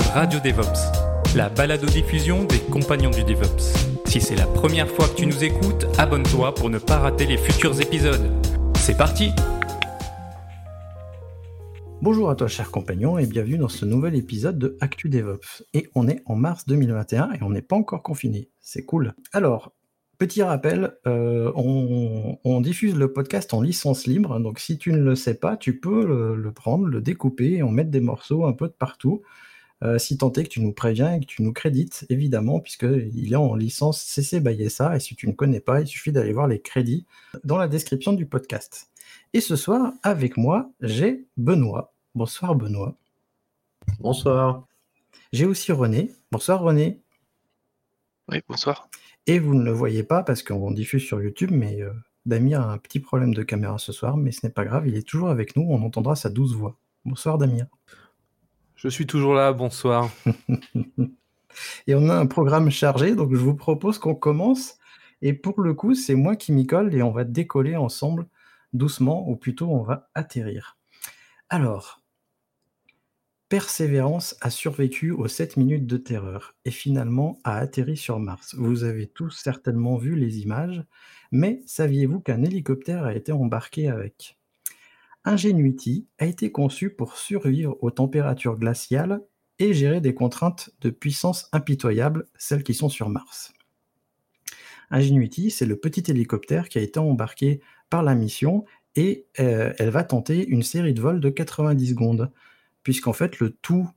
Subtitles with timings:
[0.00, 3.62] Radio DevOps, la balado-diffusion des compagnons du DevOps.
[4.06, 7.38] Si c'est la première fois que tu nous écoutes, abonne-toi pour ne pas rater les
[7.38, 8.28] futurs épisodes.
[8.76, 9.30] C'est parti!
[12.02, 15.62] Bonjour à toi cher compagnon et bienvenue dans ce nouvel épisode de Actu DevOps.
[15.74, 18.48] Et on est en mars 2021 et on n'est pas encore confiné.
[18.60, 19.14] C'est cool.
[19.32, 19.72] Alors,
[20.18, 24.40] petit rappel, euh, on, diffuse le podcast en licence libre.
[24.40, 27.70] Donc si tu ne le sais pas, tu peux le, prendre, le découper et en
[27.70, 29.22] mettre des morceaux un peu de partout.
[29.82, 33.32] Euh, si tant est que tu nous préviens et que tu nous crédites, évidemment, puisqu'il
[33.32, 34.96] est en licence CC by SA.
[34.96, 37.06] Et si tu ne connais pas, il suffit d'aller voir les crédits
[37.44, 38.90] dans la description du podcast.
[39.32, 41.92] Et ce soir, avec moi, j'ai Benoît.
[42.14, 42.96] Bonsoir Benoît.
[43.98, 44.66] Bonsoir.
[45.32, 46.12] J'ai aussi René.
[46.30, 47.00] Bonsoir René.
[48.28, 48.88] Oui, bonsoir.
[49.26, 51.92] Et vous ne le voyez pas parce qu'on diffuse sur YouTube, mais euh,
[52.26, 54.96] Damir a un petit problème de caméra ce soir, mais ce n'est pas grave, il
[54.96, 56.78] est toujours avec nous, on entendra sa douce voix.
[57.04, 57.66] Bonsoir Damir.
[58.84, 60.10] Je suis toujours là, bonsoir.
[61.86, 64.76] et on a un programme chargé, donc je vous propose qu'on commence.
[65.22, 68.26] Et pour le coup, c'est moi qui m'y colle et on va décoller ensemble
[68.74, 70.76] doucement, ou plutôt on va atterrir.
[71.48, 72.02] Alors,
[73.48, 78.54] Persévérance a survécu aux 7 minutes de terreur et finalement a atterri sur Mars.
[78.54, 80.84] Vous avez tous certainement vu les images,
[81.32, 84.36] mais saviez-vous qu'un hélicoptère a été embarqué avec?
[85.24, 89.22] Ingenuity a été conçu pour survivre aux températures glaciales
[89.58, 93.54] et gérer des contraintes de puissance impitoyables, celles qui sont sur Mars.
[94.90, 98.64] Ingenuity, c'est le petit hélicoptère qui a été embarqué par la mission
[98.96, 102.30] et euh, elle va tenter une série de vols de 90 secondes
[102.82, 103.88] puisqu'en fait, le tout.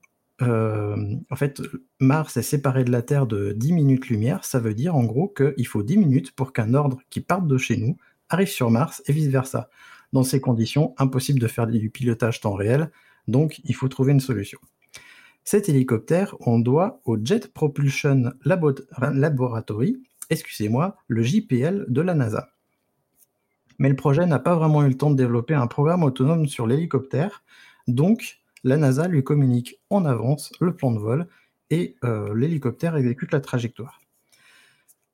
[0.41, 1.61] Euh, en fait,
[1.99, 4.45] Mars est séparé de la Terre de 10 minutes lumière.
[4.45, 7.57] Ça veut dire en gros qu'il faut 10 minutes pour qu'un ordre qui parte de
[7.57, 7.97] chez nous
[8.29, 9.69] arrive sur Mars et vice-versa.
[10.13, 12.91] Dans ces conditions, impossible de faire du pilotage temps réel,
[13.27, 14.59] donc il faut trouver une solution.
[15.43, 22.49] Cet hélicoptère, on doit au Jet Propulsion Laboratory, excusez-moi, le JPL de la NASA.
[23.79, 26.67] Mais le projet n'a pas vraiment eu le temps de développer un programme autonome sur
[26.67, 27.43] l'hélicoptère,
[27.87, 31.27] donc la NASA lui communique en avance le plan de vol
[31.69, 34.01] et euh, l'hélicoptère exécute la trajectoire.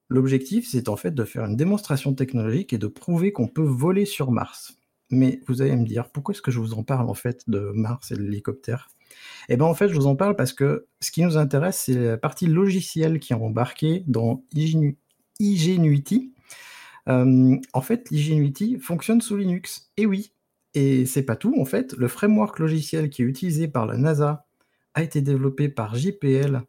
[0.10, 4.06] L'objectif, c'est en fait de faire une démonstration technologique et de prouver qu'on peut voler
[4.06, 4.78] sur Mars.
[5.14, 7.72] Mais vous allez me dire, pourquoi est-ce que je vous en parle en fait de
[7.74, 8.90] Mars et de l'hélicoptère?
[9.50, 11.94] Eh bien en fait, je vous en parle parce que ce qui nous intéresse, c'est
[11.94, 14.44] la partie logicielle qui est embarquée dans
[15.40, 16.34] Ingenuity.
[17.10, 19.92] Euh, en fait, l'Ingenuity fonctionne sous Linux.
[19.98, 20.32] Et oui,
[20.74, 24.46] et c'est pas tout, en fait, le framework logiciel qui est utilisé par la NASA
[24.96, 26.62] a été développé par JPL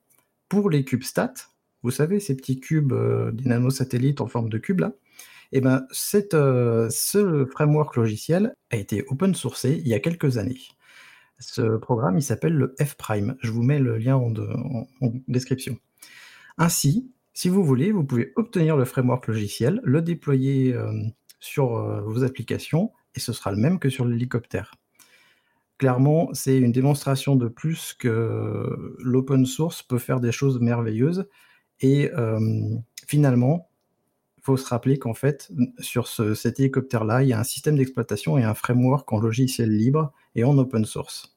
[0.48, 1.34] pour les CubeSat.
[1.82, 4.92] Vous savez, ces petits cubes, euh, des nanosatellites en forme de cube là.
[5.52, 5.86] Et eh ben,
[6.34, 10.60] euh, ce framework logiciel a été open sourcé il y a quelques années.
[11.38, 13.36] Ce programme, s'appelle le F-Prime.
[13.40, 14.32] Je vous mets le lien en,
[15.28, 15.76] description.
[16.58, 20.92] Ainsi, si vous voulez, vous pouvez obtenir le framework logiciel, le déployer euh,
[21.40, 24.74] sur vos applications et ce sera le même que sur l'hélicoptère.
[25.78, 31.28] Clairement, c'est une démonstration de plus que l'open source peut faire des choses merveilleuses.
[31.80, 32.38] Et euh,
[33.08, 33.68] finalement,
[34.44, 38.44] faut se rappeler qu'en fait, sur cet hélicoptère-là, il y a un système d'exploitation et
[38.44, 41.36] un framework en logiciel libre et en open source.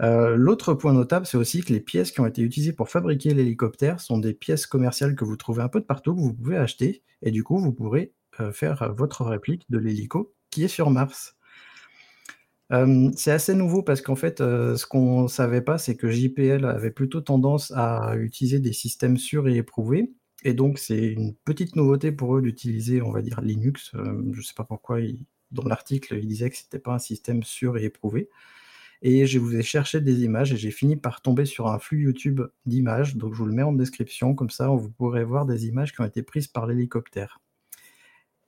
[0.00, 3.34] Euh, l'autre point notable, c'est aussi que les pièces qui ont été utilisées pour fabriquer
[3.34, 6.56] l'hélicoptère sont des pièces commerciales que vous trouvez un peu de partout, que vous pouvez
[6.56, 10.90] acheter, et du coup, vous pourrez euh, faire votre réplique de l'hélico qui est sur
[10.90, 11.36] Mars.
[12.72, 16.10] Euh, c'est assez nouveau parce qu'en fait, euh, ce qu'on ne savait pas, c'est que
[16.10, 20.12] JPL avait plutôt tendance à utiliser des systèmes sûrs et éprouvés.
[20.42, 23.92] Et donc, c'est une petite nouveauté pour eux d'utiliser, on va dire, Linux.
[23.94, 24.98] Euh, je ne sais pas pourquoi,
[25.50, 28.28] dans l'article, il disait que ce n'était pas un système sûr et éprouvé.
[29.02, 32.02] Et je vous ai cherché des images et j'ai fini par tomber sur un flux
[32.02, 33.16] YouTube d'images.
[33.16, 36.00] Donc, je vous le mets en description, comme ça, vous pourrez voir des images qui
[36.00, 37.40] ont été prises par l'hélicoptère.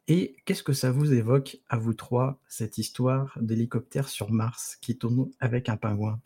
[0.06, 4.98] Et qu'est-ce que ça vous évoque, à vous trois, cette histoire d'hélicoptère sur Mars qui
[4.98, 6.20] tourne avec un pingouin?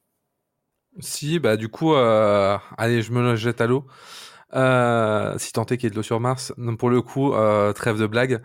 [1.00, 3.86] Si, bah du coup, euh, allez, je me jette à l'eau.
[4.54, 7.34] Euh, si tant est qu'il y ait de l'eau sur Mars, non, pour le coup,
[7.34, 8.40] euh, trêve de blague.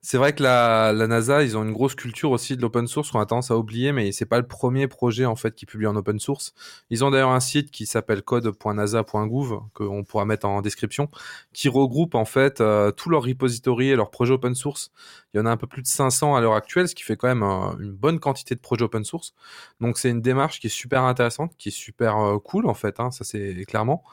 [0.00, 3.10] C'est vrai que la, la, NASA, ils ont une grosse culture aussi de l'open source
[3.10, 5.88] qu'on a tendance à oublier, mais c'est pas le premier projet en fait qui publie
[5.88, 6.54] en open source.
[6.88, 11.08] Ils ont d'ailleurs un site qui s'appelle code.nasa.gouv qu'on pourra mettre en description,
[11.52, 14.92] qui regroupe en fait euh, tous leurs repositories et leurs projets open source.
[15.34, 17.16] Il y en a un peu plus de 500 à l'heure actuelle, ce qui fait
[17.16, 19.34] quand même euh, une bonne quantité de projets open source.
[19.80, 23.00] Donc c'est une démarche qui est super intéressante, qui est super euh, cool en fait.
[23.00, 24.04] Hein, ça c'est clairement.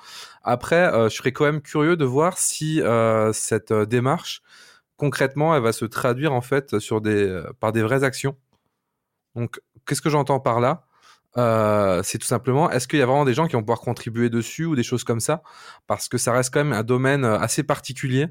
[0.44, 2.82] Après, je serais quand même curieux de voir si
[3.34, 4.44] cette démarche
[4.98, 8.38] concrètement, elle va se traduire en fait sur des, euh, par des vraies actions.
[9.36, 10.86] Donc, qu'est-ce que j'entends par là?
[11.38, 14.30] Euh, C'est tout simplement, est-ce qu'il y a vraiment des gens qui vont pouvoir contribuer
[14.30, 15.44] dessus ou des choses comme ça?
[15.88, 18.28] Parce que ça reste quand même un domaine euh, assez particulier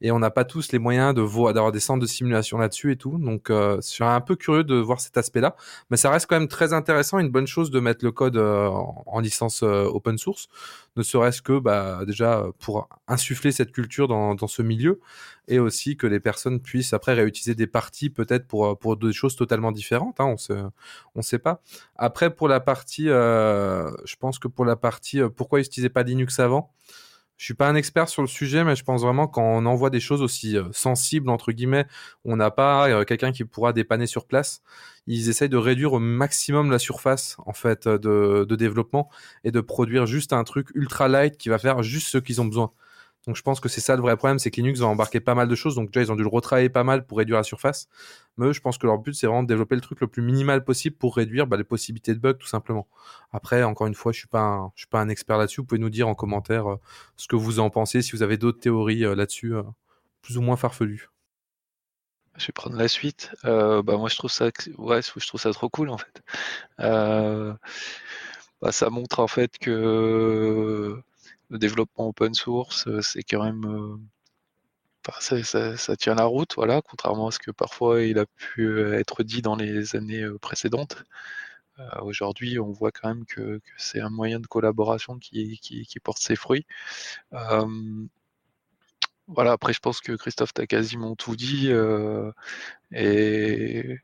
[0.00, 2.96] et on n'a pas tous les moyens de d'avoir des centres de simulation là-dessus et
[2.96, 3.18] tout.
[3.18, 5.56] Donc, euh, je suis un peu curieux de voir cet aspect-là,
[5.90, 8.68] mais ça reste quand même très intéressant, une bonne chose de mettre le code euh,
[8.68, 10.48] en, licence euh, open source,
[10.96, 15.00] ne serait-ce que bah, déjà pour insuffler cette culture dans, ce milieu
[15.48, 19.36] et aussi que les personnes puissent après réutiliser des parties peut-être pour pour des choses
[19.36, 20.20] totalement différentes.
[20.20, 20.52] Hein, on se
[21.14, 21.62] on sait pas.
[21.96, 26.72] Après pour la partie, je pense que pour la partie pourquoi utiliser pas Linux avant
[27.36, 29.90] je suis pas un expert sur le sujet, mais je pense vraiment quand on envoie
[29.90, 31.86] des choses aussi euh, sensibles entre guillemets,
[32.24, 34.62] on n'a pas euh, quelqu'un qui pourra dépanner sur place.
[35.06, 39.10] Ils essayent de réduire au maximum la surface en fait de, de développement
[39.44, 42.46] et de produire juste un truc ultra light qui va faire juste ce qu'ils ont
[42.46, 42.72] besoin.
[43.26, 45.34] Donc je pense que c'est ça le vrai problème, c'est que Linux va embarquer pas
[45.34, 45.74] mal de choses.
[45.74, 47.88] Donc déjà ils ont dû le retravailler pas mal pour réduire la surface.
[48.36, 50.62] Mais je pense que leur but c'est vraiment de développer le truc le plus minimal
[50.64, 52.86] possible pour réduire bah, les possibilités de bugs tout simplement.
[53.32, 54.28] Après, encore une fois, je suis
[54.76, 55.60] suis pas un expert là-dessus.
[55.60, 56.80] Vous pouvez nous dire en commentaire euh,
[57.16, 59.62] ce que vous en pensez, si vous avez d'autres théories euh, là-dessus, euh,
[60.22, 61.08] plus ou moins farfelues.
[62.36, 63.30] Je vais prendre la suite.
[63.44, 66.22] bah moi je trouve ça, ouais, je trouve ça trop cool en fait.
[68.60, 70.98] Bah, ça montre en fait que
[71.50, 73.96] le développement open source, euh, c'est quand même euh,
[75.76, 79.22] ça, tient la route, voilà, contrairement à ce que parfois il a pu euh, être
[79.22, 81.04] dit dans les années précédentes.
[82.02, 85.58] Aujourd'hui, on voit quand même que, c'est un moyen de collaboration qui,
[86.04, 86.66] porte ses fruits.
[89.26, 91.70] voilà, après, je pense que Christophe t'a quasiment tout dit.
[92.92, 93.98] et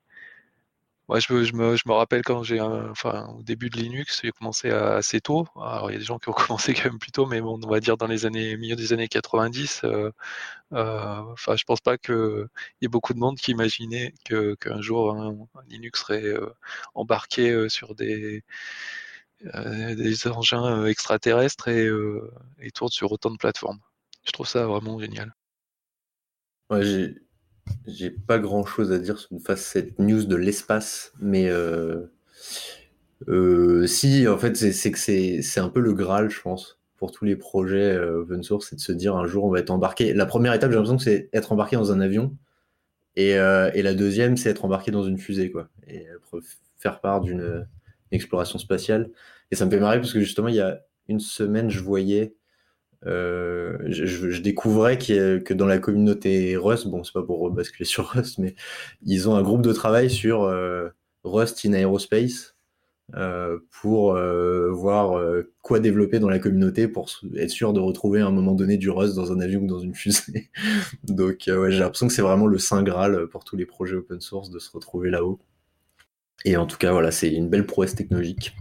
[1.10, 5.44] moi, je, me, rappelle quand j'ai, enfin, au début de Linux, j'ai commencé assez tôt.
[5.56, 7.58] Alors, il y a des gens qui ont commencé quand même plus tôt, mais bon,
[7.60, 9.80] on va dire dans les années, milieu des années 90.
[9.82, 10.12] Euh,
[10.72, 12.46] euh, je pense pas qu'il
[12.80, 16.54] y ait beaucoup de monde qui imaginait qu'un jour Linux serait euh,
[16.94, 18.44] embarqué sur des,
[19.42, 21.90] des engins extraterrestres et,
[22.72, 23.80] tourne sur autant de plateformes.
[24.24, 25.34] Je trouve ça vraiment génial.
[27.86, 32.06] J'ai pas grand chose à dire sur cette news de l'espace, mais euh,
[33.28, 37.24] euh, si, en fait, c'est que c'est un peu le Graal, je pense, pour tous
[37.24, 40.12] les projets euh, open source, c'est de se dire un jour on va être embarqué.
[40.14, 42.36] La première étape, j'ai l'impression que c'est être embarqué dans un avion,
[43.16, 46.06] et, et la deuxième, c'est être embarqué dans une fusée, quoi, et
[46.78, 47.66] faire part d'une
[48.12, 49.10] exploration spatiale.
[49.50, 52.34] Et ça me fait marrer parce que justement, il y a une semaine, je voyais
[53.06, 58.38] euh, je, découvrais que dans la communauté Rust, bon, c'est pas pour basculer sur Rust,
[58.38, 58.54] mais
[59.02, 60.88] ils ont un groupe de travail sur euh,
[61.24, 62.56] Rust in Aerospace
[63.16, 64.14] euh, pour
[64.70, 65.20] voir
[65.62, 68.90] quoi développer dans la communauté pour être sûr de retrouver à un moment donné du
[68.90, 70.50] Rust dans un avion ou dans une fusée.
[71.04, 74.20] Donc, ouais, j'ai l'impression que c'est vraiment le saint graal pour tous les projets open
[74.20, 75.40] source de se retrouver là-haut.
[76.44, 78.54] Et en tout cas, voilà, c'est une belle prouesse technologique.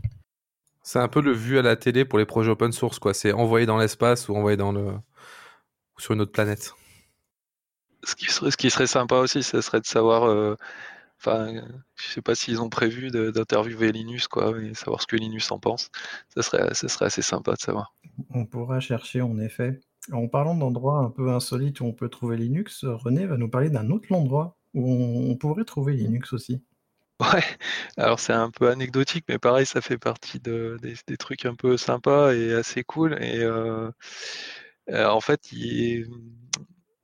[0.92, 3.14] C'est un peu le vu à la télé pour les projets open source, quoi.
[3.14, 4.94] C'est envoyé dans l'espace ou envoyé dans le
[6.00, 6.74] sur une autre planète.
[8.04, 10.24] Ce qui serait, ce qui serait sympa aussi, ce serait de savoir.
[10.24, 10.56] Euh,
[11.20, 11.62] enfin,
[11.94, 15.60] je sais pas s'ils ont prévu d'interviewer Linus, quoi, et savoir ce que Linus en
[15.60, 15.92] pense.
[16.34, 17.94] Ça serait, ça serait assez sympa de savoir.
[18.32, 19.82] On pourra chercher en effet.
[20.12, 23.70] En parlant d'endroits un peu insolites où on peut trouver Linux, René va nous parler
[23.70, 26.64] d'un autre endroit où on pourrait trouver Linux aussi.
[27.20, 27.44] Ouais,
[27.98, 31.76] alors c'est un peu anecdotique, mais pareil, ça fait partie de, des, trucs un peu
[31.76, 33.22] sympas et assez cool.
[33.22, 33.92] Et euh,
[34.90, 36.08] euh, en fait, il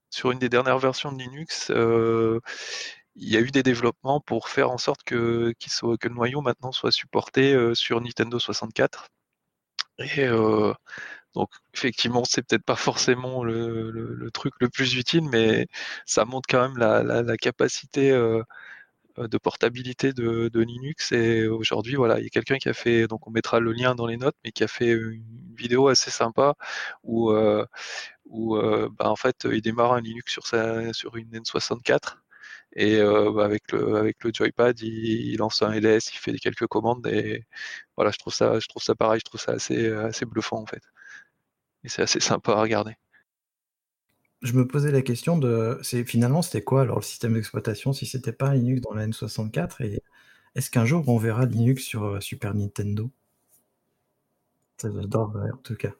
[0.09, 2.39] sur une des dernières versions de Linux, euh,
[3.15, 6.41] il y a eu des développements pour faire en sorte que, soit, que le noyau
[6.41, 9.07] maintenant soit supporté sur Nintendo 64.
[9.99, 10.27] Et
[11.35, 15.67] donc effectivement, c'est peut-être pas forcément le, truc le plus utile, mais
[16.05, 18.41] ça montre quand même la, la capacité euh,
[19.17, 21.11] de portabilité de, Linux.
[21.11, 23.95] Et aujourd'hui, voilà, il y a quelqu'un qui a fait, donc on mettra le lien
[23.95, 25.23] dans les notes, mais qui a fait une
[25.55, 26.55] vidéo assez sympa
[27.03, 27.65] où, euh,
[28.25, 32.17] où euh, bah, en fait, il démarre un Linux sur, sa, sur une N64.
[32.77, 37.07] Et bah, avec le avec le joypad, il, lance un LS, il fait quelques commandes
[37.07, 37.45] et
[37.95, 40.65] voilà, je trouve ça je trouve ça pareil, je trouve ça assez assez bluffant en
[40.65, 40.81] fait.
[41.83, 42.95] Et c'est assez sympa à regarder.
[44.45, 48.31] Je me posais la question de, finalement c'était quoi alors le système d'exploitation si c'était
[48.31, 50.03] pas Linux dans la N64 et
[50.55, 53.11] est-ce qu'un jour on verra Linux sur euh, Super Nintendo?
[54.77, 55.93] Ça j'adorerais en tout cas.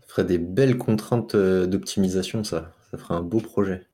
[0.00, 2.74] Ça ferait des belles contraintes euh, d'optimisation, ça.
[2.90, 3.87] Ça ferait un beau projet.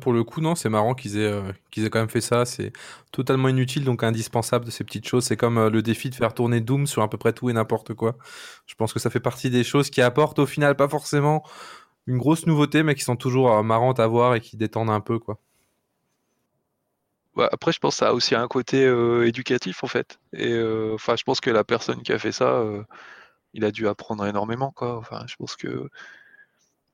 [0.00, 2.44] Pour le coup, non, c'est marrant qu'ils aient, euh, qu'ils aient quand même fait ça.
[2.44, 2.72] C'est
[3.12, 5.24] totalement inutile, donc indispensable de ces petites choses.
[5.24, 7.52] C'est comme euh, le défi de faire tourner Doom sur à peu près tout et
[7.52, 8.16] n'importe quoi.
[8.66, 11.44] Je pense que ça fait partie des choses qui apportent au final pas forcément
[12.06, 15.00] une grosse nouveauté, mais qui sont toujours euh, marrantes à voir et qui détendent un
[15.00, 15.38] peu, quoi.
[17.36, 18.84] Bah, après, je pense que ça a aussi un côté
[19.26, 20.20] éducatif en fait.
[20.32, 22.62] Et je pense que la personne qui a fait ça,
[23.54, 24.96] il a dû apprendre énormément, quoi.
[24.98, 25.88] Enfin, je pense que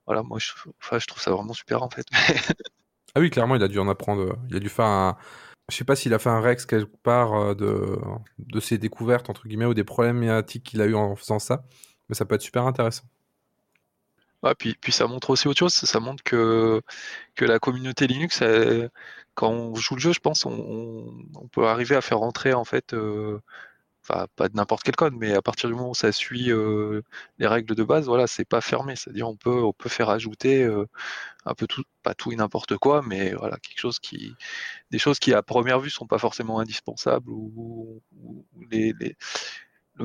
[0.07, 0.39] voilà, moi,
[0.81, 2.07] enfin, je trouve ça vraiment super en fait.
[3.15, 4.23] Ah oui, clairement, il a dû en apprendre.
[4.23, 5.17] euh, Il a dû faire un.
[5.71, 7.55] Je sais pas s'il a fait un Rex quelque part euh,
[8.39, 11.65] de, ses découvertes, entre guillemets, ou des problématiques qu'il a eu en faisant ça.
[12.09, 13.05] Mais ça peut être super intéressant.
[14.43, 16.83] Ouais, puis, ça montre aussi autre chose, ça montre que,
[17.41, 18.43] la communauté Linux,
[19.35, 22.95] quand on joue le jeu, je pense, on peut arriver à faire rentrer en fait,
[22.95, 23.41] euh,
[24.37, 27.03] pas de n'importe quel code, mais à partir du moment où ça suit euh,
[27.39, 30.87] les règles de base, voilà, c'est pas fermé, c'est-à-dire on peut peut faire ajouter euh,
[31.47, 34.35] un peu tout, pas tout et n'importe quoi, mais voilà quelque chose qui,
[34.91, 38.03] des choses qui à première vue sont pas forcément indispensables ou,
[38.71, 38.95] les,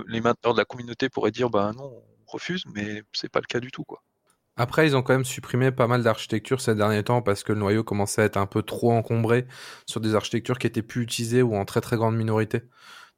[0.07, 3.47] les mainteneurs de la communauté pourraient dire ben non, on refuse, mais c'est pas le
[3.47, 4.01] cas du tout quoi.
[4.57, 7.59] Après, ils ont quand même supprimé pas mal d'architectures ces derniers temps parce que le
[7.59, 9.45] noyau commençait à être un peu trop encombré
[9.85, 12.61] sur des architectures qui étaient plus utilisées ou en très très grande minorité.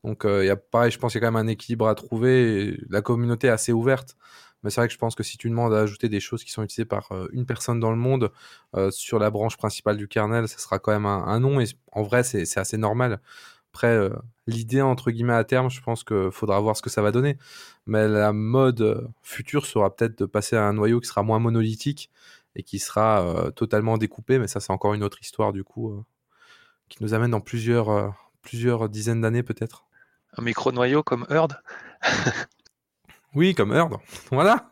[0.07, 1.93] Donc, euh, y a pareil, je pense qu'il y a quand même un équilibre à
[1.93, 2.79] trouver.
[2.89, 4.15] la communauté est assez ouverte.
[4.63, 6.51] Mais c'est vrai que je pense que si tu demandes à ajouter des choses qui
[6.51, 8.31] sont utilisées par euh, une personne dans le monde
[8.75, 11.59] euh, sur la branche principale du kernel, ça sera quand même un, non.
[11.59, 13.19] Et en vrai, c'est assez normal.
[13.73, 14.09] Après,
[14.47, 17.37] l'idée, entre guillemets, à terme, je pense qu'il faudra voir ce que ça va donner.
[17.85, 22.09] Mais la mode future sera peut-être de passer à un noyau qui sera moins monolithique
[22.55, 24.39] et qui sera totalement découpé.
[24.39, 26.03] Mais ça, c'est encore une autre histoire, du coup,
[26.89, 29.86] qui nous amène dans plusieurs dizaines d'années, peut-être.
[30.37, 31.59] Un micro-noyau comme Herd,
[33.33, 33.95] Oui, comme Herd.
[34.31, 34.71] Voilà.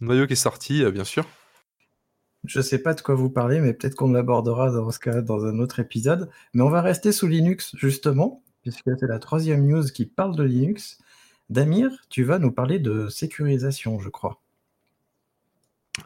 [0.00, 1.24] Noyau qui est sorti, euh, bien sûr.
[2.44, 5.46] Je sais pas de quoi vous parlez, mais peut-être qu'on l'abordera dans ce cas dans
[5.46, 6.28] un autre épisode.
[6.52, 10.42] Mais on va rester sous Linux, justement, puisque c'est la troisième news qui parle de
[10.42, 10.98] Linux.
[11.48, 14.43] Damir, tu vas nous parler de sécurisation, je crois.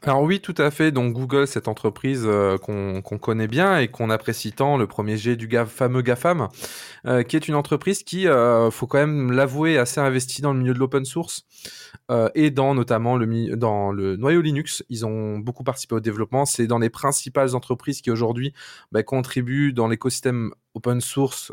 [0.05, 0.93] Alors oui, tout à fait.
[0.93, 5.35] Donc Google, cette entreprise euh, qu'on connaît bien et qu'on apprécie tant, le premier G
[5.35, 6.49] du fameux GAFAM,
[7.05, 10.61] euh, qui est une entreprise qui, euh, faut quand même l'avouer, assez investie dans le
[10.61, 11.47] milieu de l'open source
[12.13, 14.85] euh, et dans notamment le, dans le noyau Linux.
[14.89, 16.47] Ils ont beaucoup participé au développement.
[16.47, 18.53] C'est dans les principales entreprises qui aujourd'hui
[18.93, 21.53] bah, contribuent dans l'écosystème open source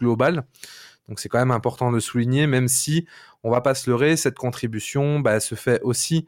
[0.00, 0.44] global.
[1.10, 3.06] Donc c'est quand même important de souligner, même si
[3.42, 6.26] on va pas se leurrer, cette contribution bah, se fait aussi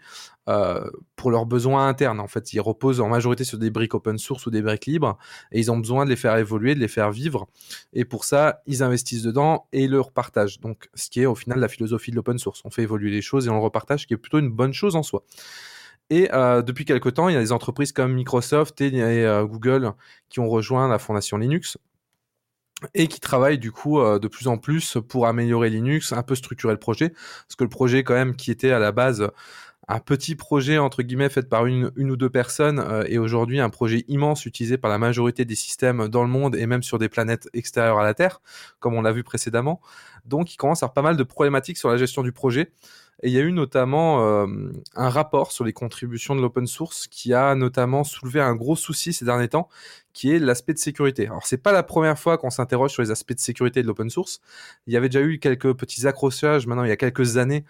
[0.48, 2.20] euh, pour leurs besoins internes.
[2.20, 5.18] En fait, ils reposent en majorité sur des briques open source ou des briques libres,
[5.52, 7.48] et ils ont besoin de les faire évoluer, de les faire vivre.
[7.92, 10.60] Et pour ça, ils investissent dedans et le repartagent.
[10.60, 12.62] Donc, ce qui est au final la philosophie de l'open source.
[12.64, 14.72] On fait évoluer les choses et on le repartage, ce qui est plutôt une bonne
[14.72, 15.22] chose en soi.
[16.10, 19.44] Et euh, depuis quelque temps, il y a des entreprises comme Microsoft et, et, euh,
[19.44, 19.92] Google
[20.28, 21.78] qui ont rejoint la fondation Linux
[22.94, 26.34] et qui travaillent du coup euh, de plus en plus pour améliorer Linux, un peu
[26.34, 29.30] structurer le projet, parce que le projet quand même qui était à la base
[29.88, 33.70] un petit projet entre guillemets fait par une, ou deux personnes euh, est aujourd'hui un
[33.70, 37.08] projet immense utilisé par la majorité des systèmes dans le monde et même sur des
[37.08, 38.40] planètes extérieures à la Terre,
[38.78, 39.80] comme on l'a vu précédemment.
[40.24, 42.72] Donc il commence à avoir pas mal de problématiques sur la gestion du projet.
[43.22, 44.46] Et il y a eu notamment euh,
[44.96, 49.12] un rapport sur les contributions de l'open source qui a notamment soulevé un gros souci
[49.12, 49.68] ces derniers temps,
[50.12, 51.26] qui est l'aspect de sécurité.
[51.26, 54.10] Alors c'est pas la première fois qu'on s'interroge sur les aspects de sécurité de l'open
[54.10, 54.40] source.
[54.88, 57.64] Il y avait déjà eu quelques petits accrochages maintenant il y a quelques années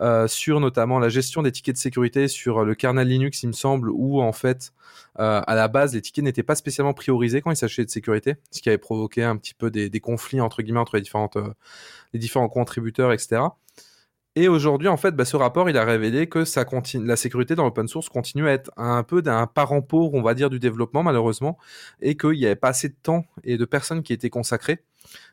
[0.00, 3.52] euh, sur notamment la gestion des tickets de sécurité sur le kernel Linux, il me
[3.52, 4.72] semble, où en fait
[5.18, 8.36] euh, à la base les tickets n'étaient pas spécialement priorisés quand il s'agissait de sécurité,
[8.50, 11.54] ce qui avait provoqué un petit peu des, conflits entre guillemets entre euh,
[12.12, 13.42] les différents contributeurs, etc.
[14.38, 16.44] Et aujourd'hui, en fait, bah, ce rapport, il a révélé que
[17.04, 20.34] la sécurité dans l'open source continue à être un peu d'un parent pauvre, on va
[20.34, 21.58] dire, du développement, malheureusement,
[22.00, 24.84] et qu'il n'y avait pas assez de temps et de personnes qui étaient consacrées,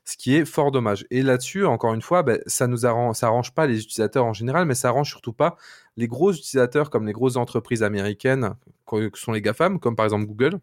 [0.05, 1.05] ce qui est fort dommage.
[1.11, 4.65] Et là-dessus, encore une fois, bah, ça nous arrange, arrange pas les utilisateurs en général,
[4.65, 5.55] mais ça arrange surtout pas
[5.97, 8.55] les gros utilisateurs comme les grosses entreprises américaines,
[8.87, 10.59] que sont les GAFAM, comme par exemple Google.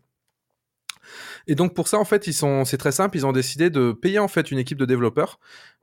[1.46, 2.28] Et donc pour ça, en fait,
[2.64, 5.38] c'est très simple, ils ont décidé de payer en fait une équipe de développeurs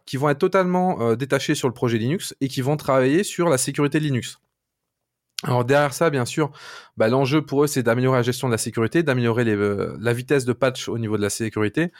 [0.09, 3.47] qui vont être totalement euh, détachés sur le projet Linux et qui vont travailler sur
[3.47, 4.39] la sécurité de Linux.
[5.43, 6.49] Alors derrière ça, bien sûr,
[6.97, 10.45] bah, l'enjeu pour eux, c'est d'améliorer la gestion de la sécurité, d'améliorer euh, la vitesse
[10.45, 11.91] de patch au niveau de la sécurité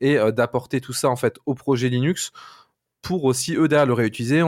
[0.00, 2.32] et euh, d'apporter tout ça en fait au projet Linux
[3.02, 4.42] pour aussi eux derrière le réutiliser.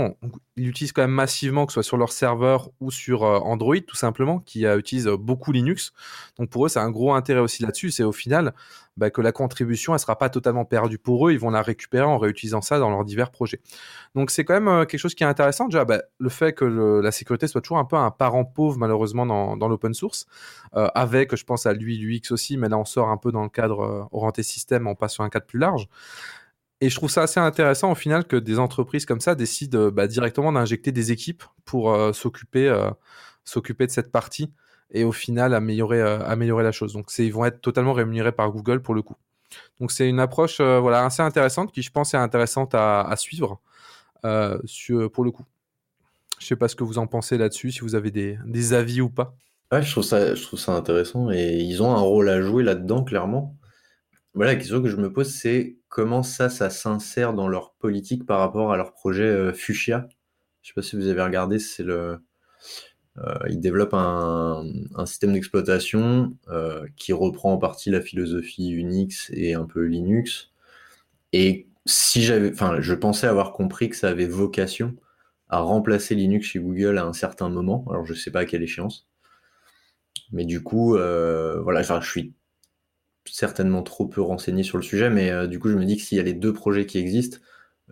[0.57, 3.77] Ils l'utilisent quand même massivement, que ce soit sur leur serveur ou sur euh, Android
[3.87, 5.93] tout simplement, qui euh, utilise beaucoup Linux.
[6.39, 7.91] Donc pour eux, c'est un gros intérêt aussi là-dessus.
[7.91, 8.53] C'est au final
[8.97, 11.33] bah, que la contribution, elle sera pas totalement perdue pour eux.
[11.33, 13.61] Ils vont la récupérer en réutilisant ça dans leurs divers projets.
[14.15, 15.67] Donc c'est quand même euh, quelque chose qui est intéressant.
[15.67, 19.27] Déjà, bah, le fait que la sécurité soit toujours un peu un parent pauvre malheureusement
[19.27, 20.27] dans, dans l'open source,
[20.73, 23.49] avec, je pense à lui, l'UX aussi, mais là on sort un peu dans le
[23.49, 25.89] cadre orienté système, on passe sur un cadre plus large.
[26.81, 29.91] Et je trouve ça assez intéressant au final que des entreprises comme ça décident euh,
[29.91, 32.91] bah, directement d'injecter des équipes pour euh, s'occuper euh,
[33.45, 34.51] s'occuper de cette partie
[34.91, 36.95] et au final améliorer améliorer la chose.
[36.95, 39.17] Donc ils vont être totalement rémunérés par Google pour le coup.
[39.79, 43.61] Donc c'est une approche voilà assez intéressante qui je pense est intéressante à, suivre
[44.23, 45.45] pour le coup.
[46.39, 49.01] Je sais pas ce que vous en pensez là-dessus, si vous avez des, des avis
[49.01, 49.35] ou pas.
[49.71, 52.65] Ouais, je trouve ça je trouve ça intéressant et ils ont un rôle à jouer
[52.65, 53.57] là-dedans clairement.
[54.35, 58.27] Voilà, la question que je me pose, c'est comment ça, ça s'insère dans leur politique
[58.27, 60.09] par rapport à leur projet euh, Fuchsia?
[60.63, 62.21] Je sais pas si vous avez regardé, c'est le,
[63.19, 64.65] euh, ils développent un,
[65.07, 70.53] système d'exploitation euh, qui reprend en partie la philosophie Unix et un peu Linux.
[71.33, 74.97] Et si j'avais, enfin, je pensais avoir compris que ça avait vocation
[75.49, 77.85] à remplacer Linux chez Google à un certain moment.
[77.91, 79.09] Alors je sais pas à quelle échéance.
[80.33, 82.35] Mais du coup, voilà, je suis
[83.33, 86.03] certainement trop peu renseigné sur le sujet, mais euh, du coup, je me dis que
[86.03, 87.39] s'il y a les deux projets qui existent,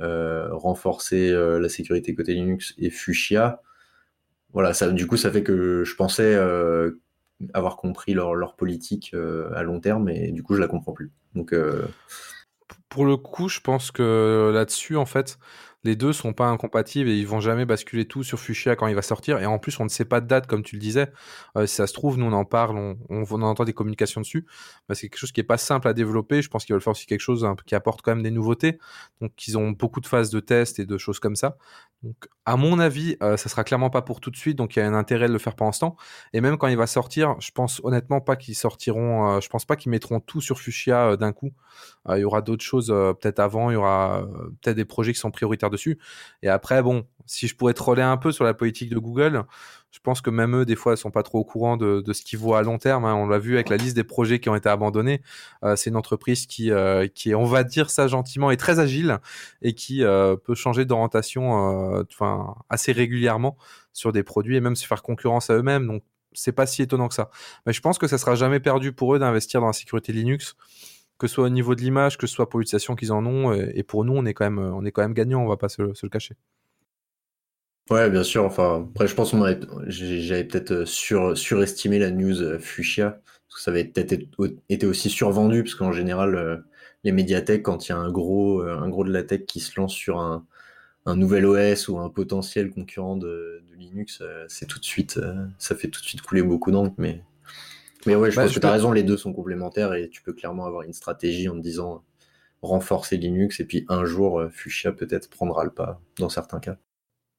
[0.00, 3.62] euh, renforcer euh, la sécurité côté Linux et Fuchsia,
[4.52, 6.34] voilà, ça, du coup, ça fait que je pensais
[7.52, 9.14] avoir compris leur, leur politique
[9.54, 11.12] à long terme, et du coup, je la comprends plus.
[11.34, 11.54] Donc,
[12.88, 15.38] pour le coup, je pense que là-dessus, en fait,
[15.84, 18.94] les deux sont pas incompatibles et ils vont jamais basculer tout sur Fuchsia quand il
[18.94, 19.38] va sortir.
[19.38, 21.12] Et en plus, on ne sait pas de date, comme tu le disais.
[21.56, 24.46] Euh, si ça se trouve, nous on en parle, on, entend des communications dessus.
[24.92, 26.42] C'est quelque chose qui est pas simple à développer.
[26.42, 28.78] Je pense qu'ils veulent faire aussi quelque chose qui apporte quand même des nouveautés.
[29.20, 31.56] Donc, ils ont beaucoup de phases de test et de choses comme ça.
[32.02, 34.56] Donc, à mon avis, euh, ça sera clairement pas pour tout de suite.
[34.56, 35.96] Donc, il y a un intérêt de le faire pour l'instant.
[36.32, 39.36] Et même quand il va sortir, je pense honnêtement pas qu'ils sortiront.
[39.36, 41.52] Euh, je pense pas qu'ils mettront tout sur Fuchsia d'un coup.
[42.08, 43.70] il y aura d'autres choses peut-être avant.
[43.70, 44.26] Il y aura
[44.62, 45.98] peut-être des projets qui sont prioritaires dessus.
[46.42, 49.44] Et après, bon, si je pourrais troller un peu sur la politique de Google,
[49.90, 52.22] je pense que même eux, des fois, ils sont pas trop au courant de, ce
[52.22, 53.04] qu'ils voient à long terme.
[53.04, 53.14] Hein.
[53.14, 55.22] On l'a vu avec la liste des projets qui ont été abandonnés.
[55.64, 59.18] Euh, c'est une entreprise qui, euh, on va dire ça gentiment, est très agile
[59.62, 62.04] et qui euh, peut changer d'orientation,
[62.68, 63.56] assez régulièrement
[63.92, 65.86] sur des produits et même se faire concurrence à eux-mêmes.
[65.86, 66.02] Donc,
[66.34, 67.30] c'est pas si étonnant que ça.
[67.66, 70.54] Mais je pense que ça sera jamais perdu pour eux d'investir dans la sécurité Linux
[71.18, 73.52] que ce soit au niveau de l'image, que ce soit pour l'utilisation qu'ils en ont.
[73.52, 75.68] Et, pour nous, on est quand même, on est quand même gagnant, on va pas
[75.68, 76.34] se, le cacher.
[77.90, 78.44] Ouais, bien sûr.
[78.44, 79.38] Enfin, après, je pense que
[79.88, 84.12] j'avais peut-être euh, sur, surestimé la news euh, Fuchsia, parce que ça avait peut-être
[84.68, 86.58] été aussi survendu, parce qu'en général, euh,
[87.04, 89.80] les médiathèques, quand il y a un gros, un gros de la tech qui se
[89.80, 90.44] lance sur un,
[91.06, 95.20] nouvel OS ou un potentiel concurrent de, Linux, c'est tout de suite,
[95.58, 97.22] ça fait tout de suite couler beaucoup d'encre, mais
[98.06, 100.22] mais ouais, je bah, pense que tu as raison, les deux sont complémentaires et tu
[100.22, 102.04] peux clairement avoir une stratégie en te disant
[102.62, 106.76] renforcer Linux et puis un jour euh, Fuchsia peut-être prendra le pas dans certains cas.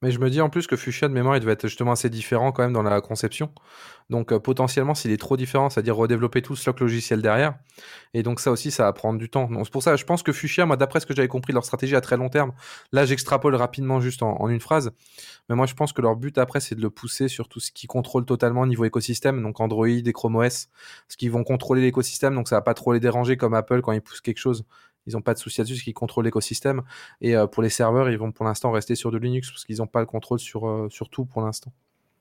[0.01, 2.09] Mais je me dis en plus que Fuchsia de mémoire, il devait être justement assez
[2.09, 3.51] différent quand même dans la conception.
[4.09, 7.55] Donc euh, potentiellement, s'il est trop différent, c'est-à-dire redévelopper tout ce stock logiciel derrière.
[8.13, 9.49] Et donc ça aussi, ça va prendre du temps.
[9.63, 11.97] C'est pour ça, je pense que Fuchsia, moi, d'après ce que j'avais compris, leur stratégie
[11.97, 12.53] à très long terme,
[12.93, 14.91] là j'extrapole rapidement juste en, une phrase.
[15.49, 17.71] Mais moi, je pense que leur but après, c'est de le pousser sur tout ce
[17.71, 20.69] qui contrôle totalement au niveau écosystème, donc Android et Chrome OS,
[21.09, 23.91] ce qui vont contrôler l'écosystème, donc ça va pas trop les déranger comme Apple quand
[23.91, 24.63] ils poussent quelque chose
[25.09, 26.83] ils n'ont pas de souci là-dessus, qu'ils contrôlent l'écosystème.
[27.21, 29.77] Et euh, pour les serveurs, ils vont pour l'instant rester sur de Linux parce qu'ils
[29.77, 31.73] n'ont pas le contrôle sur, euh, sur tout pour l'instant.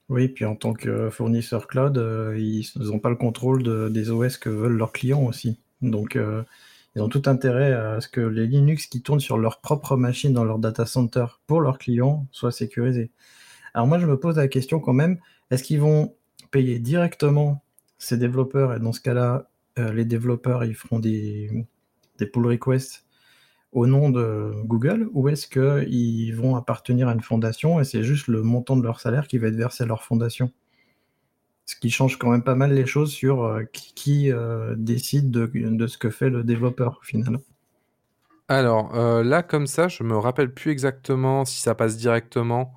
[0.09, 4.38] Oui, puis en tant que fournisseur cloud, euh, ils n'ont pas le contrôle des OS
[4.38, 5.61] que veulent leurs clients aussi.
[5.83, 6.18] Donc,
[6.96, 10.33] ils ont tout intérêt à ce que les Linux qui tournent sur leur propre machine
[10.33, 13.11] dans leur data center pour leurs clients soient sécurisés.
[13.74, 15.18] Alors moi, je me pose la question quand même,
[15.51, 16.14] est-ce qu'ils vont
[16.51, 17.62] payer directement
[17.98, 18.74] ces développeurs?
[18.74, 21.51] Et dans ce cas-là, les développeurs, ils feront des,
[22.18, 23.04] des pull requests
[23.72, 28.28] au nom de Google ou est-ce qu'ils vont appartenir à une fondation et c'est juste
[28.28, 30.50] le montant de leur salaire qui va être versé à leur fondation?
[31.66, 35.87] Ce qui change quand même pas mal les choses sur euh, qui, euh, décide de,
[35.87, 37.42] ce que fait le développeur finalement.
[38.48, 42.72] Alors euh, là, comme ça, je me rappelle plus exactement si ça passe directement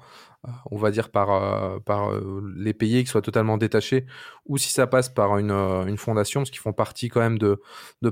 [0.72, 4.06] on va dire par, euh, euh, les pays qui soient totalement détachés,
[4.46, 7.60] ou si ça passe par une, euh, fondation, parce qu'ils font partie quand même de,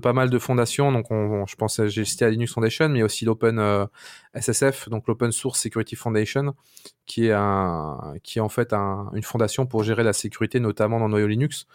[0.02, 0.92] pas mal de fondations.
[0.92, 3.88] Donc, on, je pense, j'ai cité la Linux Foundation, mais aussi l'Open
[4.36, 6.54] SSF, donc l'Open Source Security Foundation,
[7.06, 11.10] qui est, un, qui est en fait une fondation pour gérer la sécurité, notamment dans
[11.10, 11.66] noyau Linux.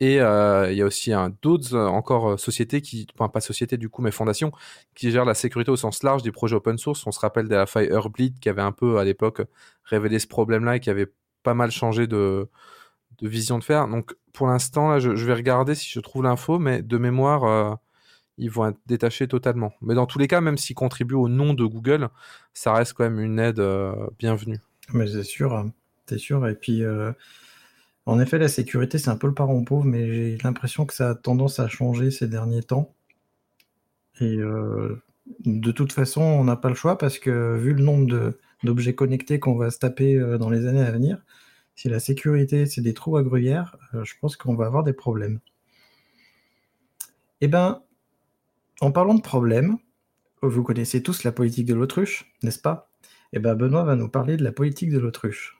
[0.00, 4.10] Et il y a aussi d'autres encore sociétés qui, enfin pas sociétés du coup, mais
[4.10, 4.50] fondations
[4.94, 7.06] qui gèrent la sécurité au sens large des projets open source.
[7.06, 9.42] On se rappelle de la Firebleed qui avait un peu à l'époque
[9.84, 12.48] révélé ce problème-là et qui avait pas mal changé de,
[13.20, 13.88] vision de faire.
[13.88, 17.78] Donc pour l'instant, je, vais regarder si je trouve l'info, mais de mémoire,
[18.38, 19.72] ils vont être détachés totalement.
[19.82, 22.08] Mais dans tous les cas, même s'ils contribuent au nom de Google,
[22.54, 23.62] ça reste quand même une aide
[24.18, 24.60] bienvenue.
[24.92, 25.72] Mais c'est sûr, hein.
[26.06, 26.46] c'est sûr.
[26.48, 27.12] Et puis, euh,
[28.06, 31.10] en effet, la sécurité, c'est un peu le parent pauvre, mais j'ai l'impression que ça
[31.10, 32.94] a tendance à changer ces derniers temps.
[34.20, 35.02] Et euh,
[35.44, 38.34] de toute façon, on n'a pas le choix parce que vu le nombre
[38.64, 41.24] d'objets connectés qu'on va se taper euh, dans les années à venir,
[41.76, 45.40] si la sécurité, c'est des trous à gruyère, je pense qu'on va avoir des problèmes.
[47.40, 47.82] Eh bien,
[48.80, 49.78] en parlant de problèmes,
[50.42, 52.90] vous connaissez tous la politique de l'autruche, n'est-ce pas?
[53.32, 55.59] Eh bien, Benoît va nous parler de la politique de l'autruche.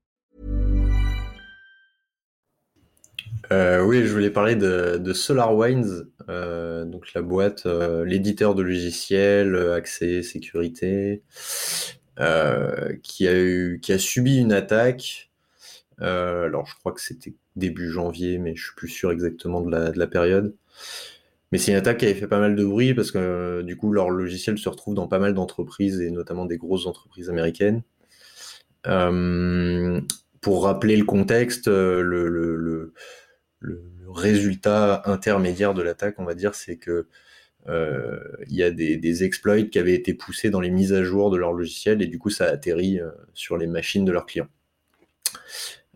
[3.51, 8.61] Euh, oui, je voulais parler de, de SolarWinds, euh, donc la boîte, euh, l'éditeur de
[8.63, 11.23] logiciels, accès, sécurité,
[12.19, 15.31] Euh, qui, a eu, qui a subi une attaque.
[16.01, 19.71] Euh, alors, je crois que c'était début janvier, mais je suis plus sûr exactement de
[19.71, 20.55] la, de la période.
[21.51, 23.91] Mais c'est une attaque qui avait fait pas mal de bruit parce que du coup,
[23.93, 27.83] leur logiciel se retrouve dans pas mal d'entreprises et notamment des grosses entreprises américaines.
[28.87, 30.01] Euh,
[30.41, 32.93] pour rappeler le contexte, le, le, le,
[33.61, 37.07] le, résultat intermédiaire de l'attaque, on va dire, c'est que
[37.69, 38.19] euh,
[38.49, 41.37] il y a des, exploits qui avaient été poussés dans les mises à jour de
[41.37, 44.47] leur logiciel et du coup ça a atterri euh, sur les machines de leurs clients.